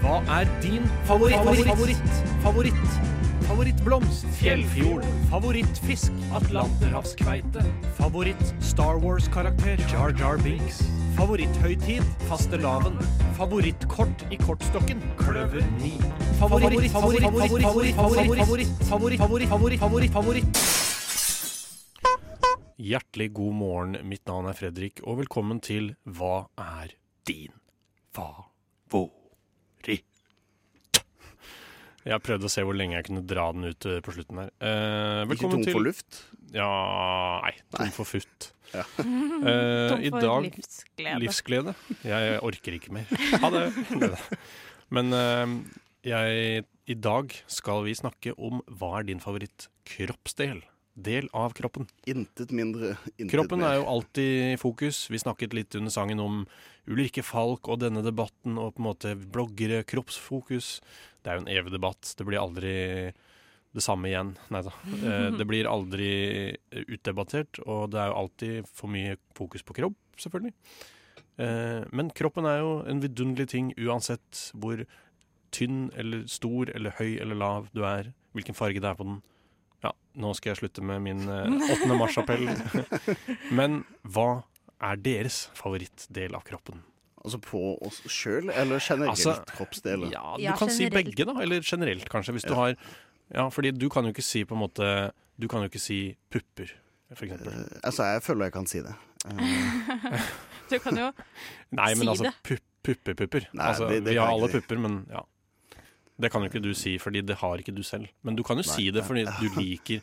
[0.00, 1.36] Hva er din favoritt?
[1.36, 1.68] Favoritt?
[1.68, 2.08] Favoritt?
[2.44, 3.33] favoritt?
[3.48, 4.24] Favorittblomst?
[4.38, 5.04] Fjellfjord?
[5.30, 6.12] Favorittfisk?
[6.32, 7.62] Atlanterhavskveite?
[7.98, 9.76] Favoritt Star Wars-karakter?
[9.92, 10.80] Jar Jar Binks?
[11.16, 12.02] Favoritthøytid?
[12.28, 12.96] Fastelavn?
[13.36, 15.02] Favorittkort i kortstokken?
[15.20, 15.90] Kløver 9?
[16.40, 20.62] Favoritt, favoritt, favoritt, favoritt, favoritt, favoritt, favoritt, favoritt, favoritt, favoritt, favoritt.
[22.84, 26.96] Hjertelig god morgen, mitt navn er Fredrik, og velkommen til Hva er
[27.28, 27.52] din
[28.16, 29.23] favoritt?
[32.04, 34.50] Jeg prøvde å se hvor lenge jeg kunne dra den ut eh, på slutten her.
[34.60, 36.18] Eh, Ikke tom for luft?
[36.54, 36.68] Ja
[37.46, 38.50] Nei, tom for futt.
[38.74, 38.84] Ja.
[39.44, 41.18] Eh, Tom I for dag livsglede.
[41.22, 41.74] Livsglede.
[42.04, 43.10] Jeg orker ikke mer.
[43.44, 43.64] Ha det.
[44.94, 45.54] Men eh,
[46.10, 50.62] jeg, i dag skal vi snakke om hva er din favoritt-kroppsdel?
[50.94, 51.88] Del av kroppen.
[52.06, 55.08] Intet mindre, intet Kroppen er jo alltid i fokus.
[55.10, 56.44] Vi snakket litt under sangen om
[56.86, 60.76] Ulrikke Falk og denne debatten, og på en måte bloggere, kroppsfokus.
[61.24, 62.12] Det er jo en evig debatt.
[62.14, 62.74] Det blir aldri
[63.74, 64.36] det samme igjen.
[64.54, 64.70] Nei da.
[65.02, 69.98] Eh, Det blir aldri utdebattert, og det er jo alltid for mye fokus på kropp,
[70.16, 70.54] selvfølgelig.
[71.42, 74.86] Eh, Men kroppen er jo en vidunderlig ting uansett hvor
[75.50, 79.22] tynn eller stor eller høy eller lav du er, hvilken farge det er på den.
[80.14, 81.88] Ja, nå skal jeg slutte med min eh, 8.
[81.98, 82.46] mars-appell.
[83.58, 84.42] Men hva
[84.84, 86.82] er deres favorittdel av kroppen?
[87.24, 90.10] Altså på oss sjøl, eller generelt Altså, kroppsdeler?
[90.12, 91.38] Ja, du Ja, kan si begge, da.
[91.40, 92.34] Eller generelt, kanskje.
[92.36, 92.74] Hvis du har
[93.32, 94.88] Ja, fordi du kan jo ikke si på en måte
[95.40, 96.68] Du kan jo ikke si pupper,
[97.14, 97.48] for eksempel.
[97.64, 98.92] Eh, altså, jeg føler jeg kan si det.
[99.24, 99.40] Uh.
[100.70, 101.08] Du kan jo
[101.76, 102.34] Nei, men si altså det.
[102.44, 103.48] pupp, pupper-pupper.
[103.56, 105.24] Nei, Altså, vi har alle pupper, men ja.
[106.20, 108.06] Det kan jo ikke du si, fordi det har ikke du selv.
[108.22, 109.06] Men du kan jo Nei, si det nei.
[109.08, 110.02] fordi du liker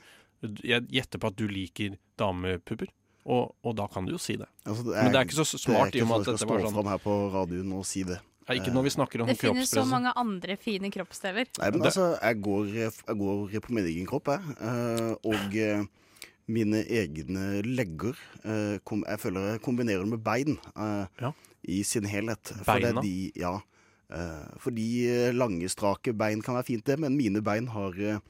[0.66, 2.90] Jeg gjetter på at du liker damepupper,
[3.30, 4.48] og, og da kan du jo si det.
[4.66, 6.42] altså, Men det er ikke så smart det er i og med ikke at for
[6.42, 8.18] dette jeg var skal stå sånn fram her på radioen og si det.
[8.50, 11.46] Ja, Ikke når vi snakker om Det finnes så mange andre fine kroppsdeler.
[11.62, 14.56] Nei, men altså, jeg går, jeg går på min egen kropp, jeg.
[14.60, 15.86] eh, Og eh,
[16.52, 20.58] mine egne legger eh, Jeg føler jeg kombinerer det med bein
[21.22, 21.32] Ja.
[21.64, 22.52] i sin helhet.
[22.66, 23.06] For det er Beina?
[23.06, 23.54] De, ja.
[24.14, 28.22] Eh, fordi eh, lange, strake bein kan være fint, det, men mine bein har eh,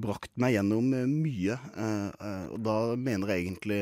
[0.00, 1.54] brakt meg gjennom mye.
[2.52, 3.78] og da mener jeg egentlig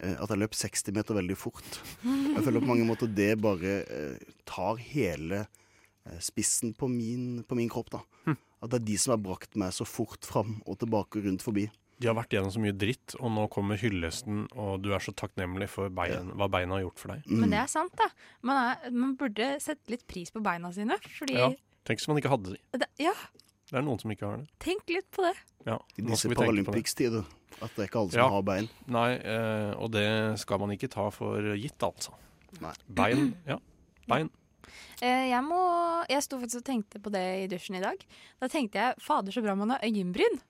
[0.00, 1.80] at jeg løp 60 meter veldig fort.
[2.04, 3.80] Jeg føler på mange måter det bare
[4.46, 5.42] tar hele
[6.22, 7.90] spissen på min, på min kropp.
[7.96, 8.04] da.
[8.62, 11.42] At det er de som har brakt meg så fort fram og tilbake og rundt
[11.42, 11.66] forbi.
[12.00, 15.12] De har vært gjennom så mye dritt, og nå kommer hyllesten, og du er så
[15.12, 17.26] takknemlig for bein, hva beina har gjort for deg.
[17.28, 17.40] Mm.
[17.42, 18.06] Men det er sant, da.
[18.48, 20.96] Man, er, man burde sette litt pris på beina sine.
[21.18, 21.50] Fordi Ja,
[21.84, 22.58] Tenk hvis man ikke hadde de.
[22.80, 23.12] det, Ja,
[23.70, 24.48] Det er noen som ikke har det.
[24.60, 25.34] tenk litt på det.
[25.66, 26.28] Ja, I disse.
[26.32, 27.24] Paralympics-tider.
[27.60, 28.28] At det er ikke alle som Ja.
[28.32, 28.68] har bein.
[28.86, 32.12] Nei, eh, og det skal man ikke ta for gitt, altså.
[32.60, 32.72] Nei.
[32.88, 33.58] Bein, ja.
[34.08, 34.30] Bein.
[35.02, 35.60] Eh, jeg, må,
[36.08, 38.00] jeg sto faktisk og tenkte på det i dusjen i dag.
[38.40, 40.40] Da tenkte jeg fader så bra man har øyenbryn.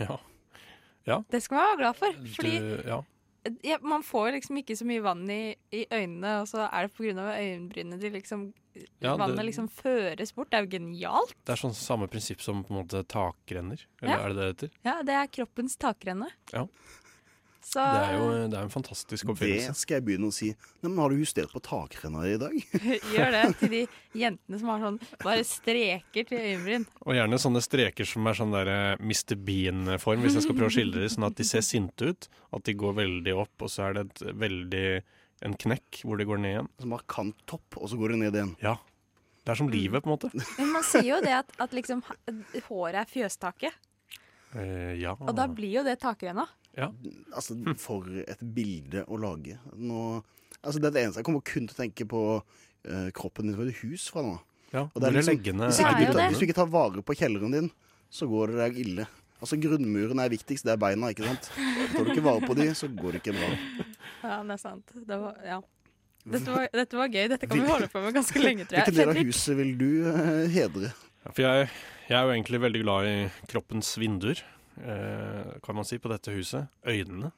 [0.00, 0.18] Ja.
[1.04, 2.12] Det skal man være glad for.
[2.36, 3.00] Fordi Du, ja.
[3.64, 6.94] ja, man får liksom ikke så mye vann i, i øynene, og så er det
[6.94, 7.26] pga.
[7.38, 8.52] øyenbrynene de liksom
[9.02, 10.48] Ja, det- Vannet liksom føres bort.
[10.50, 11.34] Det er jo genialt.
[11.44, 13.78] Det er sånn samme prinsipp som på en måte takrenner.
[14.00, 14.20] Eller Ja.
[14.24, 14.70] er det det det heter?
[14.84, 16.30] Ja, det er kroppens takrenne.
[16.54, 16.66] Ja.
[17.62, 20.50] Så Det er jo det er en fantastisk Det skal jeg begynne å si.
[20.82, 22.56] Nei, men Har du justert på takrenna i dag?
[23.14, 23.82] gjør det til de
[24.18, 26.86] jentene som har sånn bare streker til øyenbryn.
[27.06, 29.36] Og gjerne sånne streker som er sånn der eh, Mr.
[29.38, 31.12] Bean-form, hvis jeg skal prøve å skildre det.
[31.14, 32.28] Sånn at de ser sinte ut.
[32.52, 34.86] At de går veldig opp, og så er det et veldig
[35.42, 36.72] en knekk hvor det går ned igjen.
[36.82, 38.52] Som har kant topp, og så går det ned igjen.
[38.62, 38.76] Ja.
[39.42, 40.30] Det er som livet, på en måte.
[40.58, 42.04] Men man sier jo det at, at liksom
[42.68, 43.80] håret er fjøstaket,
[44.52, 45.14] Eh, ja.
[45.16, 46.44] og da blir jo det takrenna.
[46.78, 46.88] Ja.
[47.34, 49.58] Altså, For et bilde å lage.
[49.76, 50.22] Nå,
[50.62, 53.68] altså, det er det eneste jeg kommer kun til å tenke på uh, kroppen din
[53.68, 54.38] et hus fra nå.
[54.72, 54.86] ja.
[54.88, 57.70] Og det er liksom- Hvis ikke, du, hvis du ikke tar vare på kjelleren din,
[58.12, 59.06] så går det deg ille.
[59.42, 61.48] Altså Grunnmuren er viktigst, det er beina, ikke sant.
[61.92, 63.52] Tar du ikke vare på de, så går det ikke bra.
[64.22, 64.92] Ja, det er sant.
[64.94, 65.56] Det var, ja.
[66.30, 67.24] dette, var, dette var gøy.
[67.32, 68.84] Dette kan vi holde på med ganske lenge, tror jeg.
[68.86, 70.92] Hvilken del av huset vil du uh, hedre?
[71.24, 71.64] Ja, for jeg,
[72.06, 73.16] jeg er jo egentlig veldig glad i
[73.50, 74.44] kroppens vinduer,
[74.76, 76.70] kan man si, på dette huset.
[76.88, 77.32] Øynene.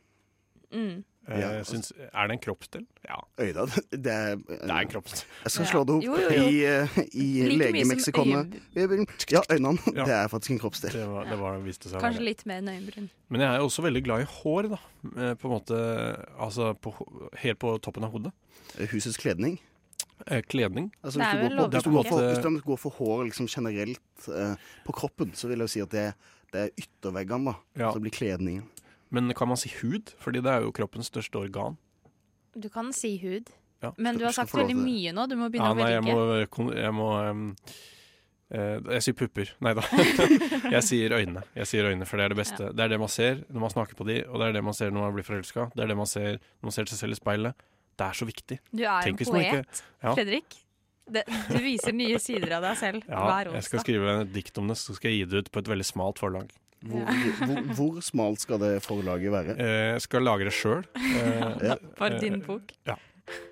[0.75, 1.05] Mm.
[1.29, 2.85] Eh, Ja, jeg syns, er det en kroppsdel?
[3.07, 3.17] Ja.
[3.41, 5.25] Øyda, Det er, Det er en kroppsdel.
[5.45, 6.49] Jeg skal slå det opp Jo, jo, jo.
[6.49, 8.57] i, eh, i Like legemeksikonet.
[9.33, 9.79] Ja, øynene.
[9.95, 10.05] Ja.
[10.05, 10.93] Det er faktisk en kroppsdel.
[10.93, 13.09] Det, var, det var, viste seg Kanskje litt mer enn øyenbryn.
[13.33, 14.81] Men jeg er også veldig glad i hår, da.
[15.15, 15.79] Eh, På en måte,
[16.39, 16.93] altså på,
[17.41, 18.35] helt på toppen av hodet.
[18.93, 19.61] Husets kledning.
[20.27, 20.93] Eh, kledning.
[21.03, 23.25] Altså, hvis, er du går på, hvis, du går for, hvis du går for hår
[23.31, 26.07] liksom generelt eh, på kroppen, så vil jeg jo si at det,
[26.55, 27.83] det er ytterveggene, da.
[27.83, 27.91] Ja.
[27.95, 28.69] Så blir kledningen.
[29.15, 30.15] Men kan man si hud?
[30.23, 31.77] Fordi det er jo kroppens største organ.
[32.55, 33.51] Du kan si hud.
[33.83, 33.93] Ja.
[33.99, 35.27] Men du har sagt veldig mye nå.
[35.31, 37.43] Du må begynne Ja, å nei, jeg må, jeg må um,
[38.55, 39.53] eh, Jeg sier pupper.
[39.65, 39.85] Nei da.
[40.77, 41.45] jeg sier øynene.
[41.59, 42.71] Jeg sier øynene, For det er det beste.
[42.73, 44.79] Det er det man ser når man snakker på de, og det er det man
[44.79, 45.69] ser når man blir forelska.
[45.75, 47.67] Det er det man ser når man ser seg selv i speilet.
[47.95, 48.59] Det er så viktig.
[48.75, 50.15] Du er Tenk en poet, ikke- Ja.
[50.17, 50.57] Fredrik.
[51.05, 54.57] Det, du viser nye sider av deg selv Ja, hver jeg skal skrive et dikt
[54.63, 56.49] om det, så skal jeg gi det ut på et veldig smalt forlag.
[56.85, 57.05] Hvor,
[57.41, 59.55] hvor, hvor smalt skal det forlaget være?
[59.57, 60.85] Eh, Jeg skal lage det sjøl.
[61.69, 61.77] Ja.
[62.01, 62.73] For din bok.
[62.89, 62.97] Ja.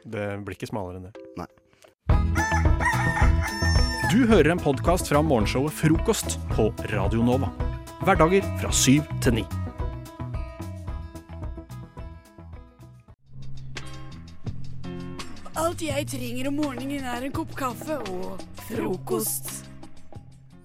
[0.05, 1.15] Det blir ikke smalere enn det.
[1.41, 1.49] Nei.
[4.13, 7.49] Du hører en podkast fra morgenshowet Frokost på Radio Nova.
[8.05, 9.45] Hverdager fra syv til ni.
[15.53, 19.51] Alt jeg trenger om morgenen er en kopp kaffe og frokost.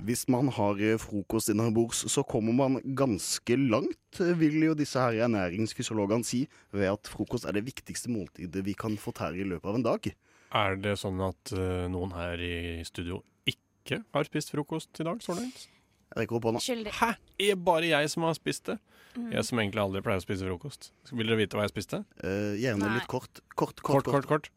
[0.07, 5.25] Hvis man har eh, frokost innabords, så kommer man ganske langt, vil jo disse her
[5.25, 9.67] ernæringsfysiologene si, ved at frokost er det viktigste måltidet vi kan få tære i løpet
[9.67, 10.07] av en dag.
[10.55, 15.19] Er det sånn at eh, noen her i studio ikke har spist frokost i dag,
[15.25, 15.65] så langt?
[16.13, 16.61] Jeg rekker opp hånda.
[16.63, 16.93] Skyldig.
[17.01, 17.09] Hæ?
[17.43, 18.77] Er bare jeg som har spist det?
[19.17, 19.33] Mm.
[19.35, 20.93] Jeg som egentlig aldri pleier å spise frokost.
[21.11, 22.05] Vil dere vite hva jeg spiste?
[22.23, 23.01] Uh, gjerne Nei.
[23.01, 23.43] litt kort.
[23.59, 24.47] Kort, Kort, kort, kort.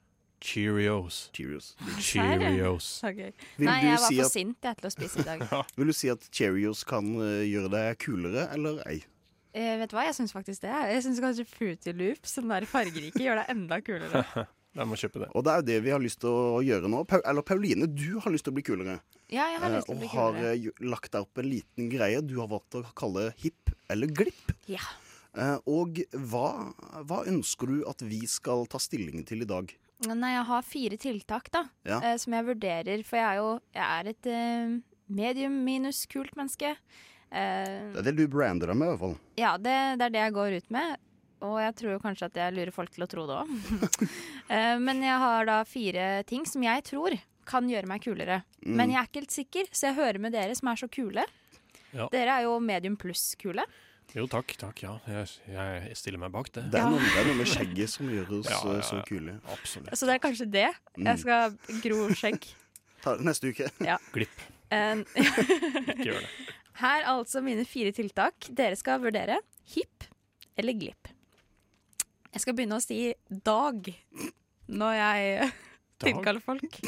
[0.40, 1.28] Cheerios.
[1.36, 1.74] Cheerios.
[2.00, 2.88] Cheerios.
[3.04, 3.32] Okay.
[3.60, 5.42] Nei, jeg var si for at- sint jeg, til å spise i dag.
[5.76, 9.02] Vil du si at Cheerios kan uh, gjøre deg kulere, eller ei?
[9.52, 10.70] Eh, vet du hva, jeg syns faktisk det.
[10.94, 14.24] Jeg syns kanskje Fruity Loops, som der fargerike, gjør deg enda kulere.
[14.70, 15.26] Jeg må kjøpe det.
[15.34, 17.00] Og det er jo det vi har lyst til å gjøre nå.
[17.10, 19.00] Pa eller Pauline, du har lyst til å bli kulere.
[19.26, 21.40] Ja, jeg har Eh, lyst til å bli kulere og har eh, lagt deg opp
[21.42, 24.52] en liten greie du har valgt å kalle hipp eller glipp.
[24.70, 24.84] Ja.
[25.34, 26.44] Eh, og hva,
[27.02, 29.74] hva ønsker du at vi skal ta stilling til i dag?
[30.08, 31.98] Nei, jeg har fire tiltak da, Ja.
[32.00, 33.02] eh, som jeg vurderer.
[33.04, 36.76] For jeg er jo jeg er et eh, medium minus kult menneske.
[37.30, 39.16] Eh, Det er det du brander deg med, i hvert fall.
[39.36, 40.96] ja, det, det er det jeg går ut med.
[41.42, 44.08] Og jeg tror kanskje at jeg lurer folk til å tro det òg.
[44.86, 47.16] men jeg har da fire ting som jeg tror
[47.48, 48.42] kan gjøre meg kulere.
[48.64, 48.74] Mm.
[48.76, 51.24] Men jeg er ikke helt sikker, så jeg hører med dere som er så kule.
[51.96, 52.08] Ja.
[52.12, 53.64] Dere er jo medium pluss-kule.
[54.16, 54.96] Jo, takk, takk, ja.
[55.06, 56.64] Jeg, jeg stiller meg bak det.
[56.72, 58.96] Det er, noe, det er noe med skjegget som gjør oss Ja, eh, ja, så
[58.98, 59.04] ja.
[59.06, 59.34] kule.
[59.54, 59.92] Absolutt.
[60.00, 60.64] Så det er kanskje det.
[60.96, 61.04] Mm.
[61.06, 62.48] Jeg skal gro skjegg.
[63.04, 63.68] Ta det neste uke.
[63.90, 64.00] Ja.
[64.14, 64.42] Glipp.
[64.74, 66.32] En- Ikke gjør det.
[66.80, 68.46] Her er altså mine fire tiltak.
[68.56, 69.38] Dere skal vurdere
[69.74, 70.06] hipp
[70.58, 71.10] eller glipp.
[72.30, 73.00] Jeg skal begynne å si
[73.46, 73.88] dag
[74.70, 75.50] når jeg
[76.00, 76.78] tilkaller folk.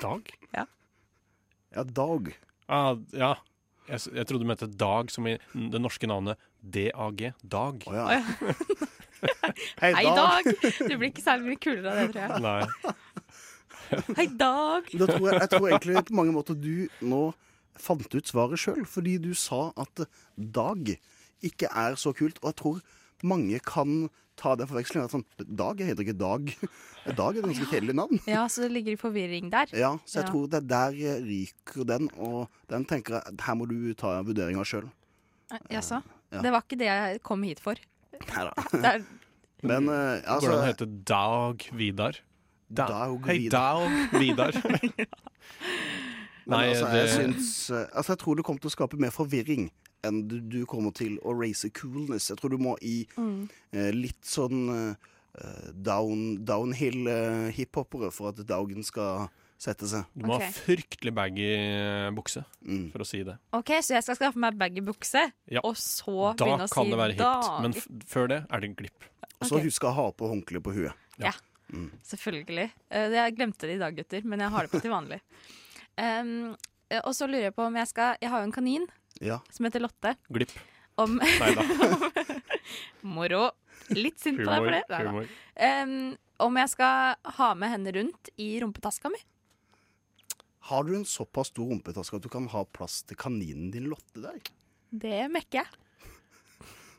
[0.00, 0.30] Dag?
[0.56, 0.64] Ja.
[1.76, 2.32] Ja, Dag.
[2.72, 3.34] Ah, ja.
[3.90, 5.36] Jeg, jeg trodde du mente Dag som i
[5.74, 7.24] det norske navnet DAG.
[7.56, 7.86] Dag.
[7.90, 8.20] Oh, ja.
[9.80, 10.04] Hei.
[10.06, 10.46] Dag!
[10.78, 12.42] Du blir ikke særlig mye kulere av det, tror jeg.
[12.46, 12.62] Nei.
[14.20, 14.90] Hei, Dag!
[14.94, 17.22] Da tror jeg, jeg tror egentlig på mange måter du nå
[17.80, 20.04] fant ut svaret sjøl, fordi du sa at
[20.36, 20.94] Dag
[21.46, 22.38] ikke er så kult.
[22.42, 22.80] Og jeg tror
[23.26, 24.04] mange kan
[24.40, 25.04] ta det forveksling.
[25.12, 26.52] Sånn, Dag jeg heter ikke Dag.
[27.20, 28.20] Dag er et ganske kjedelig navn.
[28.28, 29.70] Ja, så det ligger forvirring der.
[29.76, 30.30] Ja, så jeg Ja.
[30.32, 30.96] tror det er der
[31.28, 34.88] ryker den, og den tenker jeg her må du ta vurderinga sjøl.
[35.72, 36.00] Jaså?
[36.32, 36.42] Ja.
[36.44, 37.78] Det var ikke det jeg kom hit for.
[38.20, 38.96] Nei da.
[39.66, 42.16] Men uh, altså Hvordan an å altså hete Dag Vidar?
[42.70, 43.82] Da- Dag Hei, Vidar.
[43.82, 44.60] Dag Vidar.
[46.46, 48.98] Men Nei, altså, jeg, det- syns, eh, altså, jeg tror det kommer til å skape
[48.98, 49.68] mer forvirring
[50.06, 52.30] enn du, du kommer til å raise coolness.
[52.30, 53.48] Jeg tror du må i Mm.
[53.72, 59.28] eh, litt sånn eh, down, downhill eh, hiphopere for at dagen skal
[59.60, 60.06] sette seg.
[60.16, 60.48] Du må okay.
[60.48, 62.86] ha fryktelig baggy eh, bukse, Mm.
[62.92, 63.36] for å si det.
[63.52, 65.60] OK, så jeg skal skaffe meg baggy bukse, Ja.
[65.62, 66.74] og så Da begynne å si dag?
[66.74, 69.04] Da kan det være hipt, men f før det er det en glipp.
[69.40, 69.64] Og så okay.
[69.68, 70.92] husk å ha på håndkle på huet.
[71.20, 71.32] Ja,
[72.04, 72.70] selvfølgelig.
[72.90, 75.20] Eh, Jeg glemte det i dag, gutter, men jeg har det på til vanlig.
[76.00, 76.54] Um,
[77.04, 78.86] og så lurer jeg på om jeg skal Jeg har jo en kanin
[79.18, 79.40] Ja.
[79.50, 80.14] som heter Lotte.
[80.28, 80.54] Glipp.
[81.00, 81.64] Om Nei da.
[83.16, 83.50] Moro.
[83.96, 85.26] Litt sint på deg for det.
[85.60, 89.20] Um, om jeg skal ha med henne rundt i rumpetaska mi.
[90.70, 94.22] Har du en såpass stor rumpetaske at du kan ha plass til kaninen din Lotte
[94.22, 94.40] der?
[94.90, 95.80] Det mekker jeg.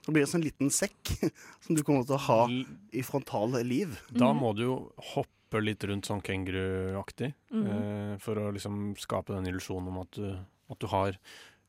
[0.01, 1.11] Så blir det en sånn liten sekk
[1.63, 3.93] som du kommer til å ha i frontale liv.
[4.09, 4.77] Da må du jo
[5.13, 7.67] hoppe litt rundt sånn kenguruaktig mm.
[7.67, 10.25] eh, for å liksom skape den illusjonen om at du,
[10.71, 11.19] at du har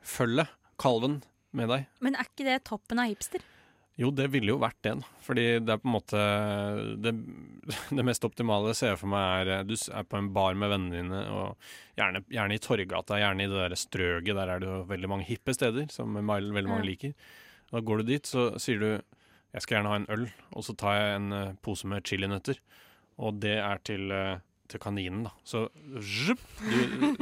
[0.02, 0.50] følget,
[0.82, 1.20] kalven,
[1.52, 1.88] med deg.
[2.00, 3.42] Men er ikke det toppen av hipster?
[4.00, 4.94] Jo, det ville jo vært det.
[5.20, 6.20] Fordi det er på en måte
[7.04, 7.12] Det,
[7.92, 10.96] det mest optimale ser jeg for meg er Du er på en bar med vennene
[11.02, 11.58] dine, og
[12.00, 14.32] gjerne, gjerne i Torgata, gjerne i det der strøket.
[14.38, 16.88] Der er det jo veldig mange hippe steder som veldig mange Ja.
[16.88, 17.12] liker.
[17.72, 18.88] Da går du dit, så sier du
[19.52, 20.24] jeg skal gjerne ha en øl,
[20.56, 22.56] og så tar jeg en eh, pose med chilinøtter.
[23.20, 24.38] Og det er til, eh,
[24.72, 25.32] til kaninen, da.
[25.46, 26.32] Så du,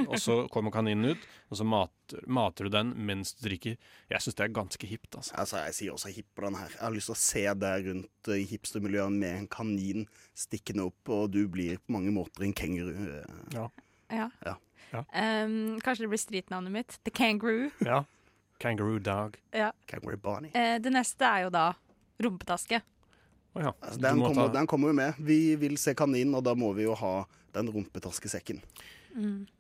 [0.07, 3.77] Og så kommer kaninen ut, og så mater, mater du den mens du drikker.
[4.11, 5.35] Jeg syns det er ganske hipt, altså.
[5.43, 6.73] Altså, jeg sier også hipp på den her.
[6.77, 10.07] Jeg har lyst til å se deg rundt eh, i hipstermiljøet med en kanin
[10.39, 12.95] stikkende opp, og du blir på mange måter en kenguru.
[13.21, 13.37] eh.
[13.59, 13.69] Ja.
[14.11, 14.31] Ja.
[14.91, 15.05] Ja.
[15.15, 16.97] Um, kanskje det blir streetnavnet mitt.
[17.07, 17.69] The Kangaroo.
[17.87, 18.01] Ja.
[18.59, 19.37] Kangaroo dog.
[19.55, 19.71] Ja.
[19.87, 20.51] Kangaroo Barney.
[20.55, 21.69] Uh, det neste er jo da
[22.21, 22.81] rumpetaske.
[23.55, 23.73] Å ja.
[23.83, 25.15] Altså, den, kommer, den kommer jo med.
[25.19, 27.25] Vi vil se kaninen, og da må vi jo ha
[27.57, 28.61] den rumpetaskesekken.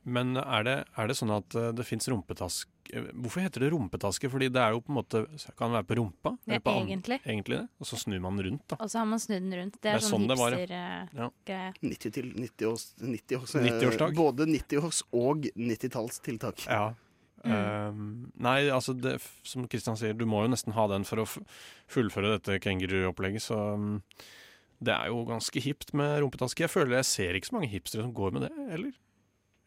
[0.07, 2.70] Men er det, er det sånn at eh, det fins rumpetaske
[3.18, 4.29] Hvorfor heter det rumpetaske?
[4.31, 5.20] Fordi det er jo på en måte
[5.59, 6.33] Kan være på rumpa?
[6.46, 7.18] Ja, eller på an- egentlig.
[7.26, 7.66] egentlig det.
[7.83, 8.79] Og så snur man rundt, da.
[8.83, 9.74] Og så har man snudd den rundt.
[9.74, 10.62] Det Det er, er sånn sånn det var, ja.
[10.62, 11.31] hipster-greie.
[11.50, 11.72] Ja.
[11.83, 14.14] 90 til 90-års 90 års, eh, 90-årsdag.
[14.18, 16.66] Både 90-års- og 90-tallstiltak.
[16.66, 16.94] Ja.
[17.40, 19.14] Um, nei, altså det,
[19.48, 21.29] som Kristian sier, du må jo nesten ha den for å
[21.90, 23.94] fullføre dette kenguruopplegget, så um,
[24.81, 26.66] det er jo ganske hipt med rumpetaske.
[26.66, 28.92] Jeg føler jeg ser ikke så mange hipstere som går med det, eller?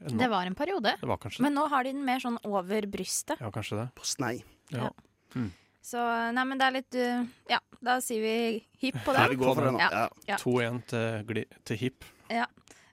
[0.03, 0.17] Nå.
[0.19, 0.95] Det var en periode.
[0.99, 1.39] Det var det.
[1.45, 3.39] Men nå har de den mer sånn over brystet.
[3.39, 3.85] Ja, kanskje det.
[3.95, 4.35] På snei.
[4.73, 4.89] Ja.
[5.37, 5.51] Mm.
[5.83, 6.01] Så
[6.35, 8.35] nei, men det er litt uh, Ja, da sier vi
[8.83, 9.33] hipp på Ja, den.
[9.33, 9.81] vi går for det nå.
[9.83, 10.05] Ja.
[10.29, 10.37] Ja.
[10.39, 12.07] 2-1 til, til hip.
[12.31, 12.47] Ja.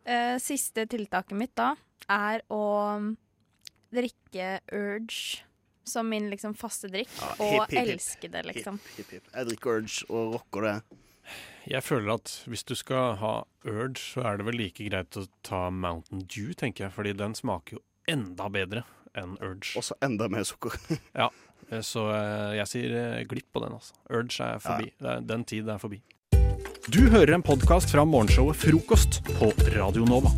[0.06, 1.72] Uh, siste tiltaket mitt da
[2.10, 2.62] er å
[2.98, 3.12] um,
[3.94, 5.44] drikke Urge
[5.90, 7.88] som min liksom faste drikk, Ja, og hip, hip.
[7.96, 8.78] elske det, liksom.
[9.00, 10.74] Jeg drikker Urge og rocker det.
[11.70, 13.32] Jeg føler at hvis du skal ha
[13.68, 16.94] Urge, så er det vel like greit å ta Mountain Dew, tenker jeg.
[16.96, 18.84] Fordi den smaker jo enda bedre
[19.18, 19.74] enn Urge.
[19.80, 20.74] Også enda mer sukker.
[21.20, 21.28] ja,
[21.68, 23.94] eh, så eh, jeg sier eh, glipp på den, altså.
[24.10, 24.90] Urge er forbi.
[25.02, 26.00] Er, den tid er forbi.
[26.90, 30.32] Du hører en podkast fra morgenshowet Frokost på Radio Nova.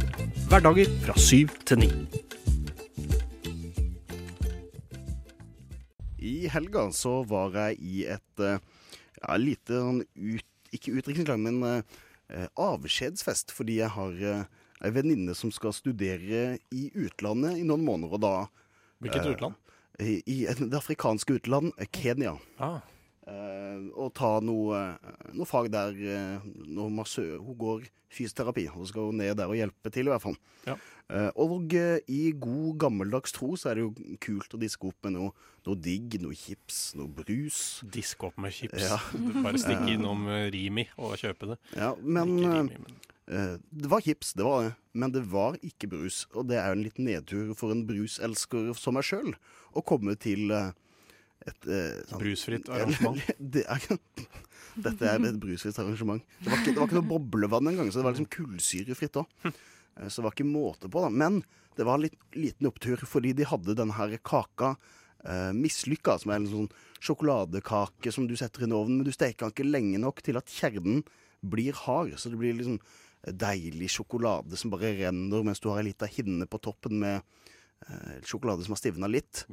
[0.50, 1.90] Hverdager fra syv til ni.
[6.22, 8.62] I helga så var jeg i et eh,
[9.18, 14.44] ja, lite sånn ut, ikke utdrikningslag, men eh, avskjedsfest, fordi jeg har eh,
[14.82, 18.35] ei venninne som skal studere i utlandet i noen måneder, og da
[19.02, 19.58] Hvilket eh, utland?
[19.98, 22.37] I, i det afrikanske utland, eh, Kenya.
[22.58, 22.80] Ah.
[23.30, 24.80] Eh, og ta noe,
[25.30, 29.56] noe fag der når noe massør, Hun går fysioterapi, og så skal ned der og
[29.56, 30.37] hjelpe til, i hvert fall.
[30.66, 30.76] Ja.
[31.12, 35.08] Eh, og eh, i god gammeldags tro så er det jo kult å diske opp
[35.08, 35.32] med noe,
[35.66, 37.62] noe digg, noe chips, noe brus.
[37.94, 38.85] Diske opp med chips.
[38.85, 39.00] Ja.
[39.42, 41.58] Bare stikke Eh, innom eh, Rimi og kjøpe det.
[41.76, 44.76] Ja, men, Rimi, men, Det var chips, det var det.
[44.92, 46.26] Men det var ikke brus.
[46.37, 49.35] Og det er jo en liten nedtur for en bruselsker som meg sjøl
[49.72, 50.72] å komme til eh,
[51.46, 53.20] et eh, sånn- Brusfritt arrangement.
[53.57, 53.87] det er,
[54.87, 56.22] dette er et brusfritt arrangement.
[56.40, 59.52] Det var, ikke, det var ikke noe boblevann engang, så det var liksom kullsyrefritt òg.
[60.09, 61.11] Så det var ikke måte på, da.
[61.12, 61.42] Men
[61.76, 64.74] det var litt liten opptur, fordi de hadde denne her kaka
[65.26, 66.70] eh, mislykka, som er en sånn
[67.02, 70.38] sjokoladekake som du setter inn i ovnen, men du steker den ikke lenge nok til
[70.40, 71.02] at kjernen
[71.42, 72.14] blir hard.
[72.20, 72.78] Så det blir liksom
[73.22, 77.51] deilig sjokolade som bare renner mens du har ei lita hinne på toppen med eh,
[78.26, 79.44] sjokolade som har stivna litt.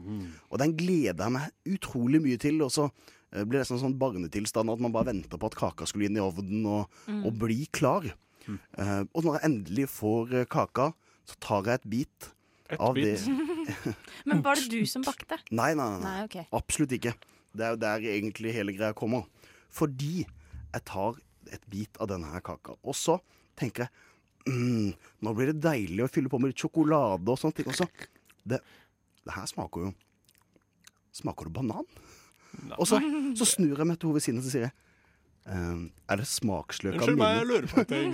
[0.49, 2.61] Og den gleder jeg meg utrolig mye til.
[2.65, 2.87] Og så
[3.33, 6.17] eh, blir det sånn, sånn barnetilstand at man bare venter på at kaka skulle inn
[6.19, 7.23] i ovnen og, Mm.
[7.25, 8.05] og bli klar.
[8.49, 10.91] Eh, og når jeg endelig får eh, kaka,
[11.29, 12.29] så tar jeg et bit
[12.69, 13.25] Et av bit?
[13.25, 13.95] det.
[14.29, 15.37] Men var det du som bakte?
[15.51, 16.01] Nei, nei, nei.
[16.05, 16.45] Nei, okay.
[16.53, 17.13] Absolutt ikke.
[17.53, 19.25] Det er jo der egentlig hele greia kommer.
[19.73, 21.17] Fordi jeg tar
[21.51, 23.15] et bit av denne her kaka, og så
[23.57, 24.93] tenker jeg mm,
[25.25, 27.57] Nå blir det deilig å fylle på med litt sjokolade og sånt.
[27.65, 27.87] Og så
[28.47, 28.61] det,
[29.25, 29.95] det her smaker jo
[31.19, 31.87] Smaker det banan?
[32.77, 32.99] Og så,
[33.37, 34.73] så snur jeg meg til henne ved siden og så sier jeg
[35.51, 38.09] ehm, Er det smaksløkene Unnskyld meg, mine jeg lurer på en ting.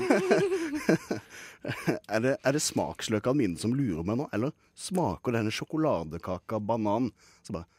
[2.16, 7.12] er, det, er det smaksløkene mine som lurer meg nå, eller smaker denne sjokoladekaka banan?
[7.46, 7.70] Så bare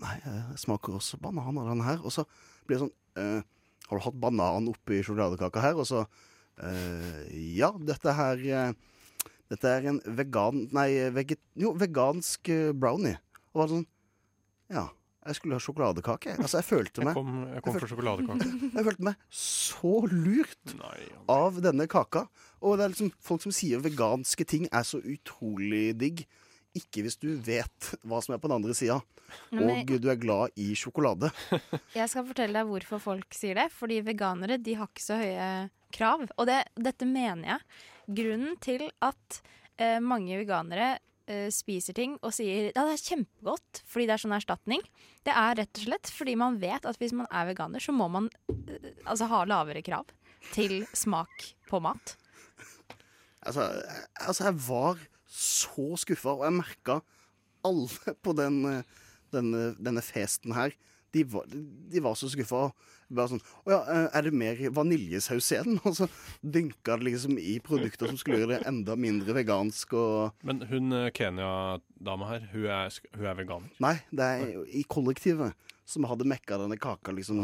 [0.00, 1.98] Nei, jeg smaker også banan av den her.
[2.00, 2.22] Og så
[2.64, 3.42] blir det sånn eh,
[3.90, 5.80] Har du hatt banan oppi sjokoladekaka her?
[5.80, 6.06] Og så
[6.64, 7.26] eh,
[7.58, 8.70] Ja, dette her eh,
[9.50, 10.64] Dette er en vegan...
[10.76, 13.16] Nei, veget, jo, vegansk eh, brownie.
[13.52, 13.86] Og var sånn
[14.70, 14.84] Ja.
[15.26, 16.36] jeg skulle ha sjokoladekake.
[16.38, 18.50] Altså, jeg følte Jeg meg kom, jeg kom følte- for sjokoladekake.
[18.78, 20.76] Jeg følte meg så lurt
[21.28, 22.28] av denne kaka.
[22.62, 26.22] Og det er liksom folk som sier veganske ting er så utrolig digg.
[26.78, 29.00] Ikke hvis du vet hva som er på den andre sida,
[29.50, 31.32] og du er glad i sjokolade.
[31.98, 33.66] Jeg skal fortelle deg hvorfor folk sier det.
[33.74, 35.48] Fordi veganere de har ikke så høye
[35.90, 36.22] krav.
[36.38, 37.64] Og det, dette mener jeg.
[38.10, 39.40] Grunnen til at
[39.78, 40.96] eh, mange veganere
[41.30, 44.82] eh, spiser ting og sier ja, det er kjempegodt fordi det er sånn erstatning,
[45.26, 48.08] det er rett og slett fordi man vet at hvis man er veganer, så må
[48.12, 50.10] man eh, altså ha lavere krav
[50.54, 52.16] til smak på mat.
[53.46, 53.70] Altså,
[54.20, 55.00] altså jeg var
[55.30, 57.00] så skuffa, og jeg merka
[57.66, 60.74] alle på den, eh, denne, denne festen her.
[61.14, 62.70] De var, de var så skuffa.
[63.10, 65.78] Bare sånn Å ja, eh, er det mer vaniljesaus igjen?
[65.88, 66.06] Og så
[66.40, 70.94] dynka det liksom i produkter som skulle gjøre det enda mindre vegansk og Men hun
[70.96, 73.72] eh, Kenya-dama her, hun er, hun er veganer.
[73.82, 75.56] Nei, det er i kollektivet
[75.90, 77.42] som hadde mekka denne kaka liksom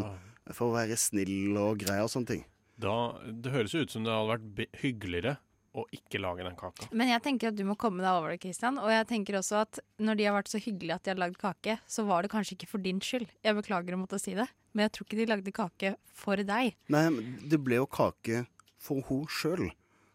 [0.55, 2.45] for å være snill og grei og sånne ting.
[2.79, 5.37] Da, det høres jo ut som det hadde vært hyggeligere
[5.77, 6.89] å ikke lage den kaka.
[6.97, 8.81] Men jeg tenker at du må komme deg over det, Kristian.
[8.83, 11.39] Og jeg tenker også at når de har vært så hyggelige at de har lagd
[11.41, 13.29] kake, så var det kanskje ikke for din skyld.
[13.45, 16.77] Jeg beklager å måtte si det, men jeg tror ikke de lagde kake for deg.
[16.93, 18.45] Nei, men det ble jo kake
[18.83, 19.69] for hun sjøl.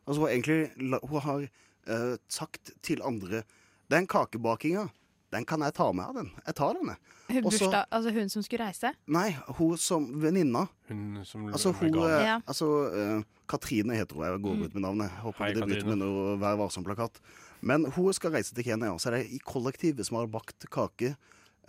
[0.07, 3.43] Altså, hun, egentlig, hun har uh, sagt til andre
[3.91, 4.85] Den kakebakinga,
[5.31, 6.31] den kan jeg ta med av den.
[6.45, 6.97] Jeg tar den, jeg.
[7.31, 8.89] Hun, Og bursdag, altså hun som skulle reise.
[9.07, 10.65] Nei, hun som venninna.
[10.89, 12.39] Hun som Altså, hun, eh, Ja.
[12.47, 14.25] altså uh, Katrine heter hun.
[14.25, 14.63] Jeg går Mm.
[14.65, 15.09] ut med navnet.
[15.23, 17.21] Håper Hei, det blir med noe Vær varsom-plakat.
[17.61, 21.15] Men hun skal reise til Kenya, så er det i kollektivet som har bakt kake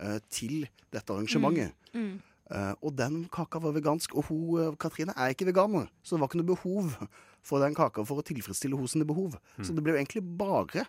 [0.01, 1.71] uh, til dette arrangementet.
[1.93, 2.19] Mm.
[2.51, 4.13] Eh, og den kaka var vegansk.
[4.15, 7.07] Og hun, Katrine er ikke veganer, så det var ikke noe behov
[7.41, 9.37] for den kaka for å tilfredsstille henne sine behov.
[9.57, 9.63] Mm.
[9.63, 10.83] Så det ble jo egentlig bare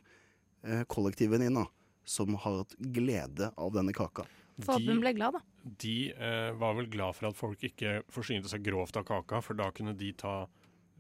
[0.67, 1.67] uh, kollektivvenninna
[2.05, 4.27] som har hatt glede av denne kaka.
[4.63, 5.41] Får at hun ble glad, da.
[5.83, 9.55] De eh, var vel glad for at folk ikke forsynte seg grovt av kaka, for
[9.59, 10.45] da kunne de ta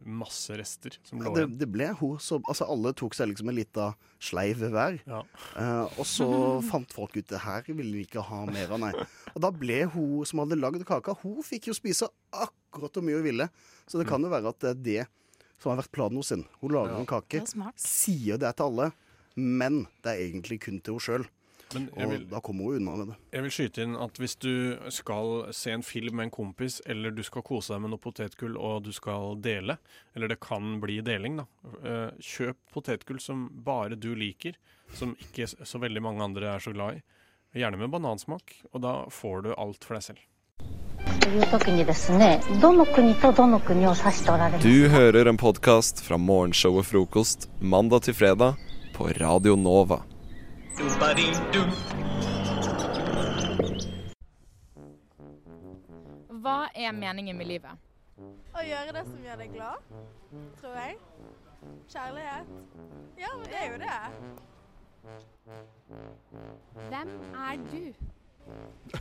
[0.05, 1.53] masse rester som lå Det, igjen.
[1.61, 3.85] det ble hun som Altså, alle tok seg liksom en lita
[4.19, 4.99] sleiv hver.
[5.07, 5.21] Ja.
[5.55, 6.27] Eh, og så
[6.71, 8.91] fant folk ut det her ville vi ikke ha mer av, nei.
[9.37, 13.21] Og da ble hun som hadde lagd kaka, hun fikk jo spise akkurat hvor mye
[13.21, 13.47] hun ville.
[13.87, 15.07] Så det kan jo være at det er det
[15.63, 16.31] som har vært planen hennes.
[16.35, 16.51] henne.
[16.61, 16.99] Hun lager Ja.
[16.99, 17.79] en kake, Det er smart.
[17.79, 18.91] sier det til alle,
[19.35, 21.27] men det er egentlig kun til henne sjøl.
[21.75, 23.17] og vil, da kommer hun unna med det.
[23.35, 24.53] Jeg vil skyte inn at hvis du
[24.95, 28.55] skal se en film med en kompis, eller du skal kose deg med noe potetgull
[28.55, 29.79] og du skal dele,
[30.15, 31.47] eller det kan bli deling, da.
[31.83, 34.55] Eh, kjøp potetgull som bare du liker,
[34.95, 37.03] som ikke så veldig mange andre er så glad i.
[37.59, 40.23] Gjerne med banansmak, og da får du alt for deg selv.
[44.63, 50.03] Du hører en podkast fra morgenshow og Frokost mandag til fredag på Radio Nova.
[56.29, 57.75] Hva er meningen med livet?
[58.55, 59.91] Å gjøre det som gjør deg glad,
[60.61, 60.99] tror jeg.
[61.91, 62.55] Kjærlighet.
[63.19, 64.01] Ja, men det er jo det.
[66.89, 67.15] Hvem
[67.49, 67.85] er du?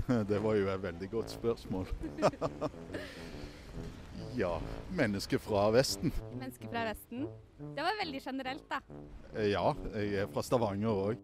[0.31, 1.87] Det var jo et veldig godt spørsmål.
[4.35, 6.11] ja, menneske fra Vesten.
[6.39, 7.27] Menneske fra Vesten.
[7.75, 8.79] Det var veldig generelt, da.
[9.35, 11.17] Eh, Ja, jeg er fra Stavanger òg.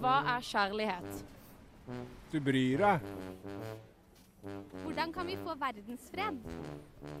[0.00, 1.24] Hva er kjærlighet?
[2.32, 3.00] Du bryr deg.
[4.84, 6.40] Hvordan kan vi få verdensfred?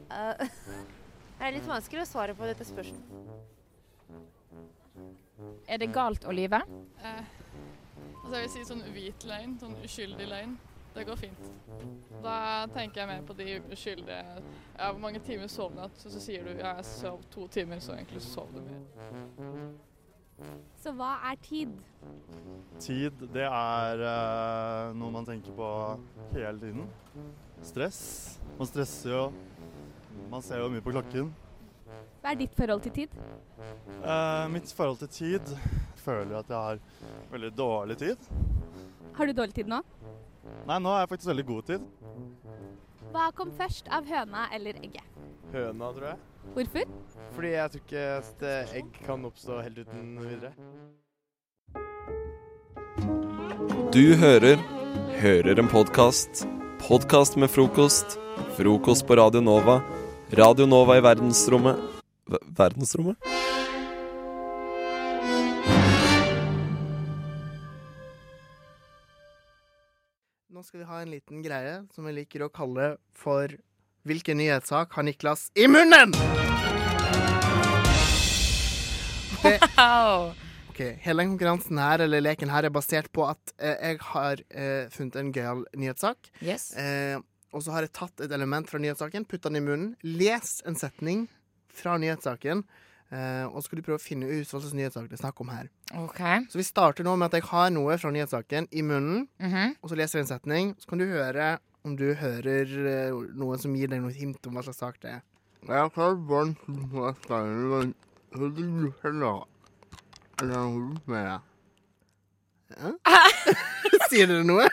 [0.08, 3.36] det er litt vanskelig å svare på dette spørsmålet.
[5.68, 6.60] Er det galt å lyve?
[7.00, 7.22] Uh,
[8.24, 10.56] altså jeg vil si sånn hvit løgn, sånn uskyldig løgn.
[10.94, 11.50] Det går fint.
[12.22, 14.18] Da tenker jeg mer på de uskyldige
[14.78, 16.00] Ja, hvor mange timer sov du i natt?
[16.00, 18.82] Så, så sier du ja, jeg sov to timer, så egentlig sov du mer.
[20.80, 21.72] Så hva er tid?
[22.80, 25.68] Tid, det er uh, noe man tenker på
[26.32, 26.88] hele tiden.
[27.64, 28.00] Stress.
[28.58, 29.22] Man stresser jo.
[30.32, 31.28] Man ser jo mye på klokken.
[32.20, 33.16] Hva er ditt forhold til tid?
[34.00, 35.54] Uh, mitt forhold til tid
[36.00, 36.80] føler at jeg har
[37.32, 38.30] veldig dårlig tid.
[39.16, 39.82] Har du dårlig tid nå?
[40.68, 41.86] Nei, nå har jeg faktisk veldig god tid.
[43.10, 45.06] Hva kom først av høna eller egget?
[45.54, 46.18] Høna, tror jeg.
[46.54, 46.92] Hvorfor?
[47.36, 50.52] Fordi jeg tror ikke at eh, egg kan oppstå helt uten videre.
[53.90, 54.60] Du hører
[55.20, 56.46] Hører en podkast.
[56.80, 58.16] Podkast med frokost.
[58.56, 59.80] Frokost på Radio Nova.
[60.32, 61.76] Radio Nova i verdensrommet
[62.30, 63.39] v Verdensrommet?
[70.60, 73.48] Nå skal vi ha en liten greie som vi liker å kalle for
[74.04, 76.12] Hvilken nyhetssak har Niklas i munnen?
[79.40, 80.36] Det, OK,
[80.74, 80.82] OK.
[81.00, 84.92] Hele den konkurransen her, eller leken her, er basert på at eh, jeg har eh,
[84.92, 86.28] funnet en gøyal nyhetssak.
[86.44, 86.74] Yes.
[86.76, 87.16] Eh,
[87.56, 90.76] og så har jeg tatt et element fra nyhetssaken, putta den i munnen, lest en
[90.76, 91.24] setning
[91.72, 92.66] fra nyhetssaken,
[93.12, 95.40] eh, og så skal du prøve å finne ut hva slags nyhetssak det er snakk
[95.44, 95.68] om her.
[96.06, 96.44] Okay.
[96.50, 99.76] Så vi starter nå med at jeg har noe fra nyhetssaken i munnen, Mhm.
[99.82, 100.74] og så leser jeg en setning.
[100.78, 102.66] Så kan du høre om du hører
[103.12, 105.22] uh, noe som gir deg noe hint om hva slags sak det er.
[105.66, 107.94] Jeg har barn som
[114.10, 114.66] Sier dere noe?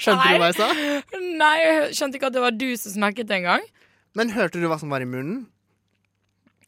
[0.00, 0.68] Skjønte du hva jeg sa?
[1.20, 3.64] Nei, jeg skjønte ikke at det var du som snakket engang.
[4.18, 5.46] Men hørte du hva som var i munnen?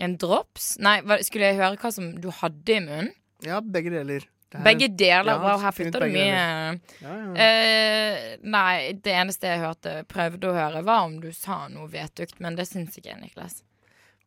[0.02, 0.74] En drops?
[0.82, 3.12] Nei, hva, skulle jeg høre hva som du hadde i munnen?
[3.44, 4.24] Ja, begge deler.
[4.54, 5.32] Her- Begge deler?
[5.34, 6.26] Ja, wow, her ut du mye.
[6.30, 7.14] Ja, ja.
[7.34, 12.38] Uh, nei, det eneste jeg hørte, prøvde å høre, var om du sa noe vetugt,
[12.40, 13.62] men det syns ikke jeg, Niklas.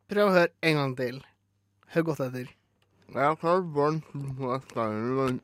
[0.08, 1.22] Prøv å høre en gang til.
[1.94, 2.50] Hør godt etter.
[3.08, 5.40] Jeg har barn som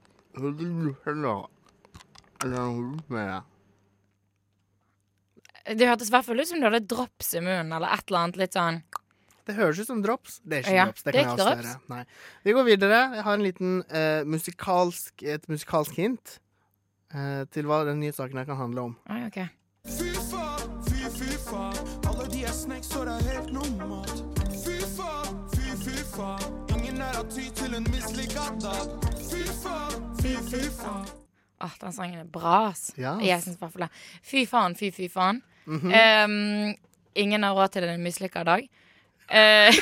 [5.65, 8.21] Det hørtes i hvert fall ut som du hadde drops i munnen, eller et eller
[8.27, 8.83] annet litt sånn
[9.45, 10.39] Det høres ut som drops.
[10.45, 11.03] Det er ikke Ja, drops.
[11.03, 11.75] Det det kan jeg avsløre.
[11.93, 12.05] Nei.
[12.45, 13.01] Vi går videre.
[13.15, 16.39] Jeg har en liten uh, musikalsk, et musikalsk hint
[17.15, 18.95] uh, til hva den nye saken her kan handle om.
[19.13, 19.51] Oi, okay.
[19.85, 21.77] Fy faen, fy, fy faen.
[22.09, 24.23] Alle de er snacks, så det er helt normalt.
[24.63, 26.47] Fy faen, fy, fy faen.
[26.73, 28.95] Ingen er av ty til en mislykka dag.
[29.19, 31.05] Fy faen, fy, fy faen.
[31.65, 32.95] Åh, den sangen er bra, ass.
[32.97, 33.21] Yes.
[33.25, 33.91] Jeg syns i hvert fall det.
[34.25, 35.43] Fy faen, fy, fy faen.
[35.67, 36.25] Mm -hmm.
[36.25, 36.75] um,
[37.15, 38.69] ingen har råd til en mislykka dag.
[39.29, 39.77] Eh,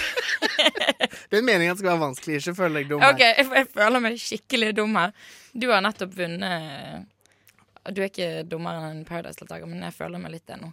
[1.32, 2.40] er meningen skal være vanskelig.
[2.40, 3.03] Ikke føl deg dum.
[3.07, 5.16] OK, jeg, jeg føler meg skikkelig dum her.
[5.53, 7.09] Du har nettopp vunnet
[7.90, 10.70] Du er ikke dummere enn Paradise-deltaker, men jeg føler meg litt det nå.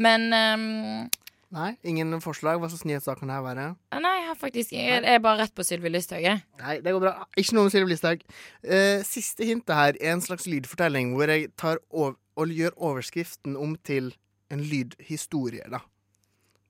[0.00, 1.08] Men um,
[1.50, 2.60] Nei, ingen forslag.
[2.62, 3.64] Hva slags nyhetssak kan det her være?
[3.98, 6.44] Nei, jeg har faktisk Jeg er bare rett på Sylvi Listhaug, jeg.
[6.60, 7.14] Nei, det går bra.
[7.40, 8.22] Ikke noe om Sylvi Listhaug.
[8.62, 13.74] Uh, siste hintet her er en slags lydfortelling hvor jeg tar og gjør overskriften om
[13.84, 14.12] til
[14.50, 15.82] en lydhistorie, da.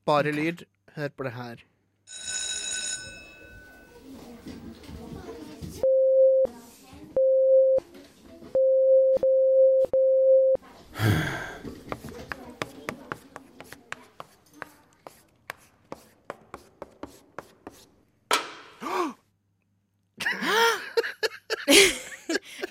[0.09, 0.65] Bare lyd.
[0.95, 1.57] Hør på det her.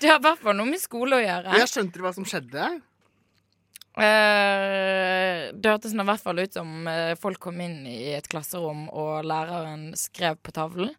[0.00, 1.56] Det har i hvert fall noe med skole å gjøre.
[1.60, 2.68] Jeg skjønte hva som skjedde?
[4.00, 8.86] Eh, det hørtes i hvert fall ut som eh, folk kom inn i et klasserom,
[8.88, 10.94] og læreren skrev på tavlen.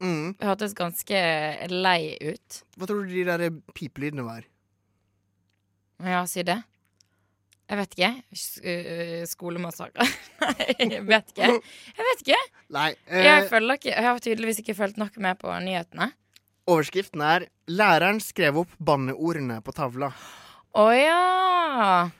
[0.00, 0.36] Mm.
[0.38, 1.20] Det hørtes ganske
[1.72, 2.60] lei ut.
[2.78, 4.46] Hva tror du de der pipelydene var?
[6.06, 6.60] Ja, si det.
[7.68, 8.10] Jeg vet ikke.
[8.64, 10.06] Øh, Skolemassakre.
[10.40, 11.50] Nei, jeg vet ikke.
[11.98, 12.38] Jeg vet ikke.
[12.72, 12.88] Nei.
[13.10, 13.90] eh, Jeg, ikke.
[13.92, 16.12] jeg har tydeligvis ikke fulgt nok med på nyhetene.
[16.68, 20.12] Overskriften er 'Læreren skrev opp banneordene på tavla'.
[20.76, 22.10] Å ja.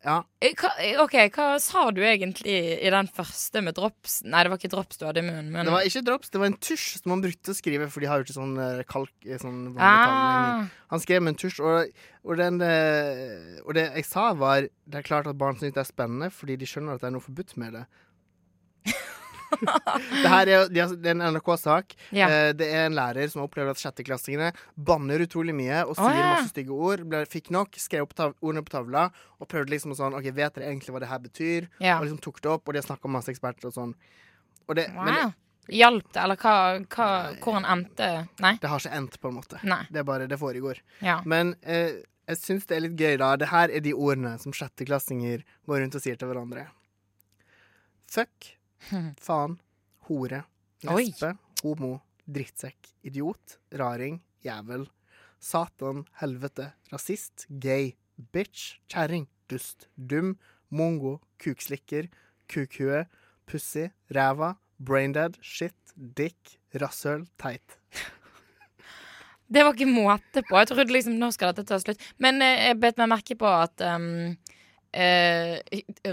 [0.00, 0.22] Ja.
[0.40, 4.22] Eh, Hva, eh, OK, hva sa du egentlig i den første med drops?
[4.24, 5.50] Nei, det var ikke drops du hadde i munnen.
[5.52, 8.00] Men Det var ikke drops, det var en tusj som han brukte å skrive, for
[8.00, 10.64] de har jo ikke sånn eh, kalk sånn Ah.
[10.90, 11.92] Han skrev med en tusj, og,
[12.24, 12.62] og, den,
[13.64, 16.56] og det jeg sa, var Det er klart at barn syns det er spennende, fordi
[16.56, 17.84] de skjønner at det er noe forbudt med det.
[19.58, 21.96] det her er, det er en NRK-sak.
[22.16, 22.28] Ja.
[22.28, 26.10] Eh, det er en lærer som har opplevd at sjetteklassingene banner utrolig mye og sier
[26.10, 26.30] sier ja.
[26.34, 27.04] masse stygge ord.
[27.10, 29.08] Ble, fikk nok, skrev opp tav ordene på tavla
[29.40, 31.68] og prøvde liksom å sånn OK, vet dere egentlig hva det her betyr?
[31.82, 31.98] Ja.
[31.98, 33.94] Og liksom tok det opp, og de har snakka med masse eksperter og sånn.
[34.68, 35.38] Og det, men Wow.
[35.70, 36.52] Hjalp det, eller hva,
[36.90, 38.06] hva, hvor han endte
[38.42, 38.56] Nei?
[38.58, 39.60] Det har ikke endt, på en måte.
[39.62, 39.84] Nei.
[39.92, 40.80] Det er bare det foregår.
[41.04, 41.20] Ja.
[41.28, 43.28] Men eh, jeg syns det er litt gøy, da.
[43.38, 46.64] Det her er de ordene som sjetteklassinger går rundt og sier til hverandre.
[48.10, 48.48] Fuck,
[49.26, 49.58] faen,
[50.08, 50.44] hore,
[50.86, 51.98] lesbe, homo,
[52.30, 54.86] drittsekk, idiot, raring, jævel,
[55.40, 57.94] satan, helvete, rasist, gay,
[58.32, 60.36] bitch, kjerring, dust, dum,
[60.70, 62.08] mongo, kukslikker,
[62.50, 63.04] kukhue,
[63.48, 67.78] pussy, ræva, braindead, shit, dick, rasshøl, teit.
[69.50, 70.54] Det var ikke måte på.
[70.60, 71.98] Jeg trodde liksom nå skal dette ta slutt.
[72.22, 74.36] Men eh, jeg bet meg merke på at um,
[74.94, 75.56] eh,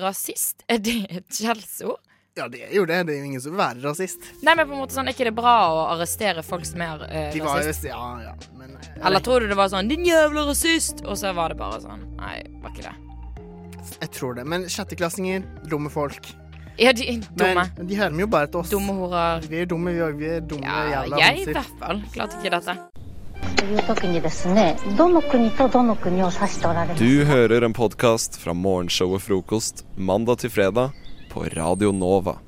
[0.01, 2.01] rasist, er det et skjellsord?
[2.37, 2.99] Ja, det er jo det.
[3.07, 4.21] Det er jo ingen som vil være rasist.
[4.45, 7.15] Nei, men på en måte sånn, Er ikke bra å arrestere folk som er uh,
[7.33, 7.87] De var rasist?
[7.89, 11.17] Ja, ja, men eh, jeg, Eller tror du det var sånn 'din jævla rasist', og
[11.17, 12.03] så var det bare sånn?
[12.19, 12.95] Nei, var ikke det.
[14.01, 14.45] Jeg tror det.
[14.45, 16.29] Men sjetteklassinger, dumme folk.
[16.77, 17.65] Ja, de er dumme.
[17.77, 18.69] Men de hører vi jo bare til oss.
[18.69, 19.41] Dumme horer.
[19.49, 20.19] Vi er dumme, vi òg.
[20.21, 22.77] Vi er dumme ja, jævla Jeg i hvert fall klarte ikke dette.
[26.97, 31.06] Du hører en podkast fra morgenshow og frokost mandag til fredag
[31.37, 32.39] på Radio Nova.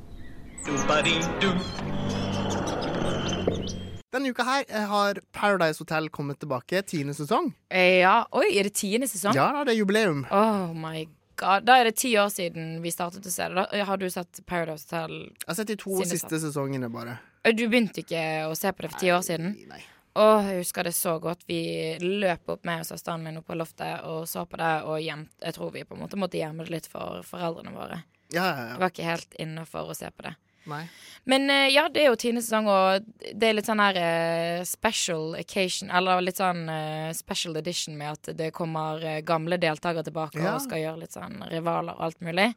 [4.11, 6.81] Denne uka her eh, har Paradise Hotel kommet tilbake.
[6.81, 7.51] Tiende sesong.
[7.69, 9.35] Eh, Ja, oi, er det tiende sesong?
[9.37, 10.23] Ja da, det er jubileum.
[10.33, 11.03] Oh my
[11.37, 11.67] god.
[11.69, 13.67] Da er det ti år siden vi startet å se det.
[13.69, 15.13] Da har du sett Paradise Hotel?
[15.37, 17.19] Jeg har sett de to siste siste sesongene, bare.
[17.45, 19.53] Eh, Du begynte ikke å se på det for ti år siden?
[19.69, 19.83] Nei.
[20.17, 21.45] Åh, jeg husker det så godt.
[21.47, 21.61] Vi
[22.01, 25.53] løp opp med søsteren min opp på loftet og så på det, og gjemt, jeg
[25.53, 28.01] tror vi på en måte måtte gjemme det litt for foreldrene våre.
[28.33, 30.35] Ja, ja, Det var ikke helt innafor å se på det.
[30.69, 30.83] Nei.
[31.29, 34.61] Men eh, ja, det er jo tiende sesong, og det er litt sånn her uh,
[34.67, 40.05] special occasion, eller litt sånn uh, special edition med at det kommer uh, gamle deltakere
[40.05, 40.53] tilbake Ja.
[40.55, 42.51] og skal gjøre litt sånn rivaler og alt mulig.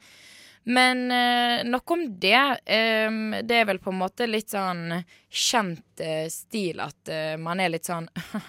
[0.65, 1.09] Men
[1.67, 2.39] nok om det.
[2.71, 4.93] Um, det er vel på en måte litt sånn
[5.27, 7.11] kjent stil at
[7.43, 8.07] man er litt sånn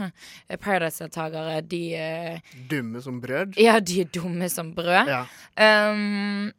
[0.61, 1.81] Paradise-deltakere, de
[2.69, 3.57] Dumme som brød.
[3.57, 5.09] Ja, de er dumme som brød.
[5.09, 5.23] Ja.
[5.89, 6.51] Um,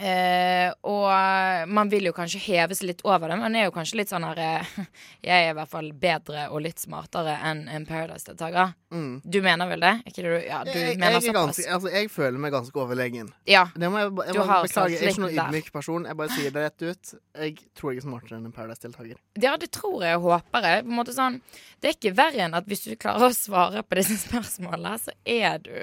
[0.00, 3.38] eh, og man vil jo kanskje heves litt over det.
[3.40, 4.70] Man er jo kanskje litt sånn her eh,
[5.28, 8.72] Jeg er i hvert fall bedre og litt smartere enn en Paradise-deltaker.
[8.92, 9.20] Mm.
[9.24, 9.92] Du mener vel det?
[10.08, 13.32] Ikke det du, ja, du jeg, mener jeg, ganske, altså, jeg føler meg ganske overlegen.
[13.48, 14.96] Ja, Det må jeg, jeg du må har beklage.
[14.96, 16.08] Jeg er ikke noen ydmyk person.
[16.08, 17.14] Jeg bare sier det rett ut.
[17.42, 19.20] Jeg tror jeg er smartere enn en Paradise-deltaker.
[19.42, 20.86] Ja, det tror jeg og håper jeg.
[20.86, 21.40] På en måte sånn,
[21.80, 25.14] det er ikke verre enn at hvis du klarer å svare på disse spørsmålene, så
[25.24, 25.74] er du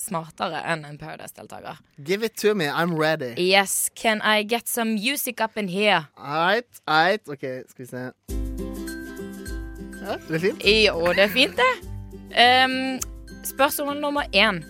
[0.00, 1.78] smartere enn en Paradise-deltaker.
[2.04, 2.68] Give it to me.
[2.68, 3.34] I'm ready.
[3.40, 6.06] Yes, can I get some music up in here?
[6.16, 7.28] Eit, eit.
[7.28, 8.10] OK, skal vi se.
[10.06, 10.66] Ja, det er fint.
[10.84, 11.72] Jo, det er fint, det.
[12.36, 13.00] Um,
[13.44, 14.62] spørsmål nummer én.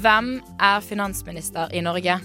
[0.00, 2.18] Hvem er finansminister i Norge?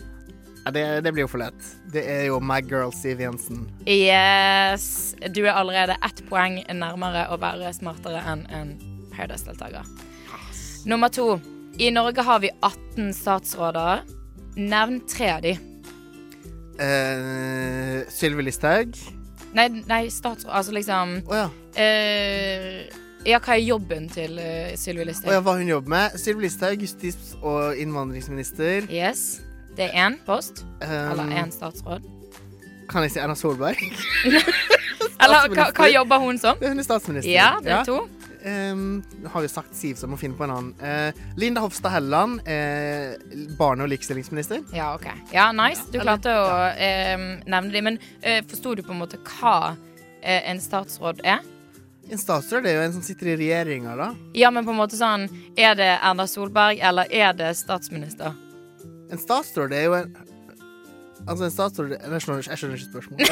[0.65, 1.69] Ja, det, det blir jo for lett.
[1.93, 3.67] Det er jo my girl Siv Jensen.
[3.86, 8.78] Yes, du er allerede ett poeng nærmere å være smartere enn en
[9.13, 9.86] Paradise-deltaker.
[10.89, 11.36] Nummer to.
[11.78, 14.01] I Norge har vi 18 statsråder.
[14.55, 15.53] Nevn tre av de.
[16.74, 18.97] Uh, Sylvi Listhaug.
[19.53, 21.43] Nei, nei statsråd Altså liksom oh, ja.
[21.78, 22.80] Uh,
[23.24, 25.30] Ja, hva er jobben til uh, Sylvi Listhaug?
[25.30, 26.17] Oh, ja, hva hun jobber med.
[26.19, 28.89] Sylvi Listhaug, justis- og innvandringsminister.
[28.91, 29.41] Yes.
[29.78, 30.65] Det er én post.
[30.82, 32.03] Eller Um, én statsråd.
[32.89, 33.80] Kan jeg si Erna Solberg?
[35.24, 36.59] Eller hva, hva jobber hun som?
[36.61, 37.32] Hun er statsminister.
[37.32, 38.03] Ja, det er to.
[38.44, 40.74] Nå har vi sagt Siv, så må finne på en annen.
[40.84, 43.14] Eh, Linda Hofstad Helleland, eh,
[43.60, 44.64] barne- og likestillingsminister.
[44.76, 45.06] Ja, OK.
[45.32, 45.86] Ja, nice.
[45.94, 47.16] Du klarte å eh,
[47.48, 47.84] nevne dem.
[47.88, 49.76] Men eh, forsto du på en måte hva
[50.22, 51.39] eh, en statsråd er?
[52.12, 54.10] En statsråd er jo en som sitter i regjeringa, da.
[54.36, 55.24] Ja, men på en måte sånn
[55.56, 58.36] Er det Erna Solberg, eller er det statsminister?
[59.10, 60.12] En statsråd er jo en
[61.24, 63.30] Altså, en statsråd Jeg skjønner, jeg skjønner ikke spørsmålet.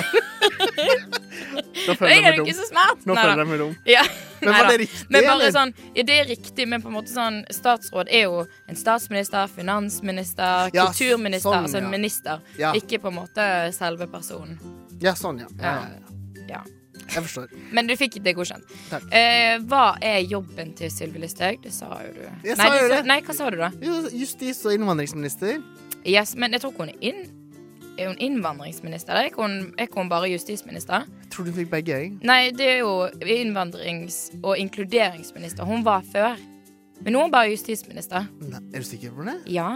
[1.87, 2.47] Nå føler Jeg jeg er meg jo dum.
[2.47, 3.01] ikke så smart.
[3.03, 3.23] Nå Neida.
[3.27, 3.73] føler jeg meg dum.
[3.91, 4.03] Ja.
[4.41, 5.51] Men var det riktig, Men bare eller?
[5.55, 9.47] sånn Ja, det er riktig, men på en måte sånn Statsråd er jo en statsminister,
[9.47, 11.49] finansminister, Ja, kulturminister.
[11.49, 11.89] sånn, altså en ja.
[11.89, 12.39] minister.
[12.75, 14.59] Ikke på en måte selve personen.
[15.01, 15.75] Ja, sånn, ja.
[16.49, 16.63] ja.
[17.11, 17.49] Jeg forstår.
[17.75, 18.63] Men du fikk det godkjent.
[18.89, 19.03] Takk.
[19.11, 21.59] Eh, hva er jobben til Sylvi Listhaug?
[21.63, 22.21] Det sa jo du.
[22.47, 23.01] Jeg nei, sa jo du det.
[23.09, 23.69] Nei, hva sa du da?
[24.15, 25.61] Justis- og innvandringsminister.
[26.05, 27.40] Yes, men jeg tror ikke hun er inn...
[28.01, 29.13] Er hun innvandringsminister?
[29.13, 31.03] Er ikke hun, er ikke hun bare justisminister?
[31.21, 32.11] Jeg tror du fikk begge, jeg.
[32.25, 35.67] Nei, det er jo innvandrings- og inkluderingsminister.
[35.69, 36.39] Hun var før.
[37.01, 38.25] Men nå er hun bare justisminister.
[38.41, 39.35] Nei, er du sikker på det?
[39.53, 39.67] Ja.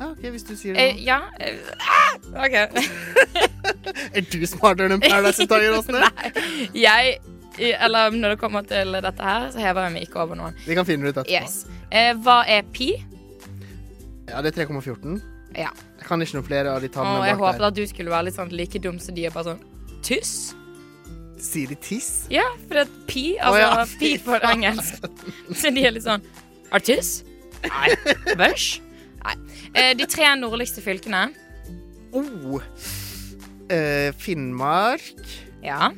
[0.00, 0.88] Ah, OK, hvis du sier det.
[0.96, 1.20] Eh, ja.
[1.38, 2.56] eh, ah, OK.
[4.16, 6.00] Er du smartere enn en Paradise-deltaker, Åsne?
[6.02, 6.68] Nei.
[6.78, 7.18] Jeg
[7.60, 10.56] Eller når det kommer til dette her, så hever jeg meg ikke over noen.
[10.66, 11.34] Vi kan finne det ut etterpå.
[11.38, 11.66] Yes.
[11.92, 12.94] Eh, hva er pi?
[14.30, 15.20] Ja, det er 3,14.
[15.56, 15.70] Ja.
[15.98, 17.66] Jeg kan ikke noe flere av de tallene jeg bak håpet der.
[17.72, 19.64] at du skulle være litt sånn like dum som de er bare sånn
[20.06, 20.34] Tyss?
[21.40, 22.26] Sier de tiss?
[22.32, 24.60] Ja, for det er pi, altså ja, pi for faen.
[24.64, 25.06] engelsk.
[25.62, 26.24] Så de er litt sånn
[26.76, 27.22] Artiss?
[27.64, 27.90] Nei.
[28.36, 28.68] Bæsj?
[29.24, 29.36] Nei.
[29.70, 31.28] Eh, de tre nordligste fylkene.
[32.16, 32.56] Oh.
[33.70, 35.12] Eh, Finnmark.
[35.62, 35.92] Ja.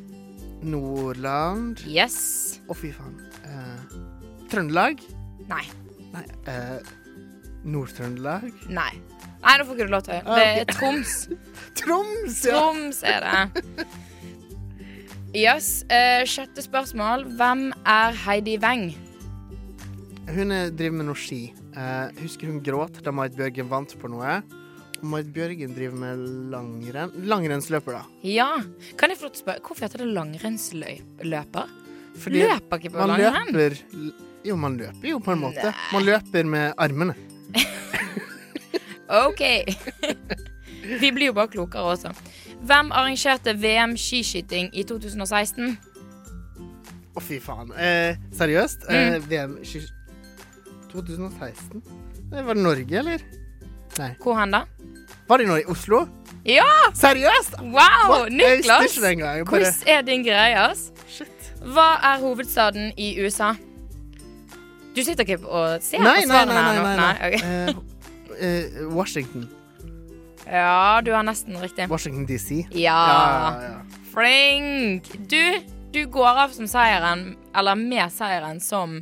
[0.61, 1.81] Nordland.
[1.89, 2.59] Yes.
[2.69, 3.15] Å, fy faen.
[3.47, 3.95] Eh,
[4.51, 5.01] Trøndelag.
[5.49, 5.63] Nei.
[6.13, 6.23] Nei.
[6.51, 6.93] Eh,
[7.65, 8.51] Nord-Trøndelag.
[8.69, 8.91] Nei.
[9.43, 10.19] Nei, nå får ikke du lov til.
[10.23, 11.13] Det er Troms.
[11.79, 12.55] Troms, ja.
[12.55, 13.87] Troms er det.
[15.33, 15.69] Yes.
[15.91, 17.25] Uh, sjette spørsmål.
[17.37, 18.91] Hvem er Heidi Weng?
[20.31, 21.47] Hun er, driver med noe ski.
[21.75, 24.39] Uh, husker hun gråt da Marit Bjørgen vant på noe.
[25.03, 26.21] Marit Bjørgen driver med
[26.53, 27.15] langrenn.
[27.27, 28.19] Langrennsløper, da.
[28.23, 28.49] Ja.
[28.99, 31.79] Kan jeg få lov til å spørre, hvorfor heter det langrennsløper?
[32.23, 33.51] Fordi Løper ikke på man langrenn?
[33.57, 33.81] Løper,
[34.45, 35.73] jo, man løper jo på en måte.
[35.91, 37.17] Man løper med armene.
[39.13, 39.41] OK.
[41.01, 42.11] Vi blir jo bare klokere også.
[42.63, 45.77] Hvem arrangerte VM skiskyting i 2016?
[47.13, 47.69] Å, fy faen.
[47.77, 48.87] Eh, seriøst?
[48.89, 49.27] Eh, Mm.
[49.29, 49.91] VM sky-
[50.91, 51.81] 2016?
[52.31, 53.21] Det Var det Norge, eller?
[53.99, 54.11] Nei.
[54.23, 54.63] Hvor hen da?
[55.29, 56.07] Var det nå i Oslo?
[56.45, 56.65] Ja!
[56.97, 57.59] Seriøst?
[57.61, 58.31] Wow, What?
[58.31, 58.97] Niklas!
[58.97, 60.89] Jeg bare- Hvordan er din greie, ass?
[61.63, 63.53] Hva er hovedstaden i USA?
[64.95, 66.63] Du sitter ikke og ser Nei, på svarene nei.
[66.63, 67.37] nei, nei, nei.
[67.37, 67.92] nei, ok.
[68.39, 69.47] Eh, Washington.
[70.45, 71.87] Ja, du har nesten riktig.
[71.89, 72.65] Washington DC.
[72.71, 72.99] Ja.
[73.07, 73.81] ja, ja.
[74.13, 75.07] Flink!
[75.29, 75.59] Du,
[75.91, 78.99] du går av som seieren, eller med seieren, som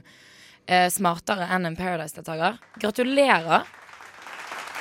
[0.68, 2.60] eh, smartere enn en Paradise-deltaker.
[2.82, 3.66] Gratulerer.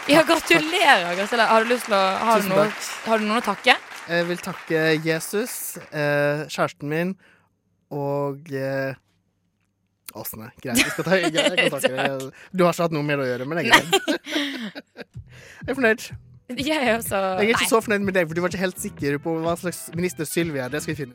[0.09, 1.15] Ja, gratulerer.
[1.17, 1.49] gratulerer.
[1.49, 2.69] Har du lyst til å Har du, noe,
[3.07, 3.77] har du noen å takke?
[4.11, 7.13] Jeg vil takke Jesus, eh, kjæresten min
[7.95, 8.97] og eh,
[10.19, 10.51] Åsne.
[10.63, 12.27] Greit, jeg skal ta, jeg, deg.
[12.53, 13.95] Du har ikke hatt noe med det å gjøre, men jeg er greit.
[15.61, 16.03] Jeg er fornøyd.
[16.59, 17.69] Jeg er også Jeg er ikke Nei.
[17.71, 20.65] så fornøyd med deg, for du var ikke helt sikker på hva slags minister Sylvia
[20.67, 20.73] er.
[20.73, 21.09] Det skal vi finne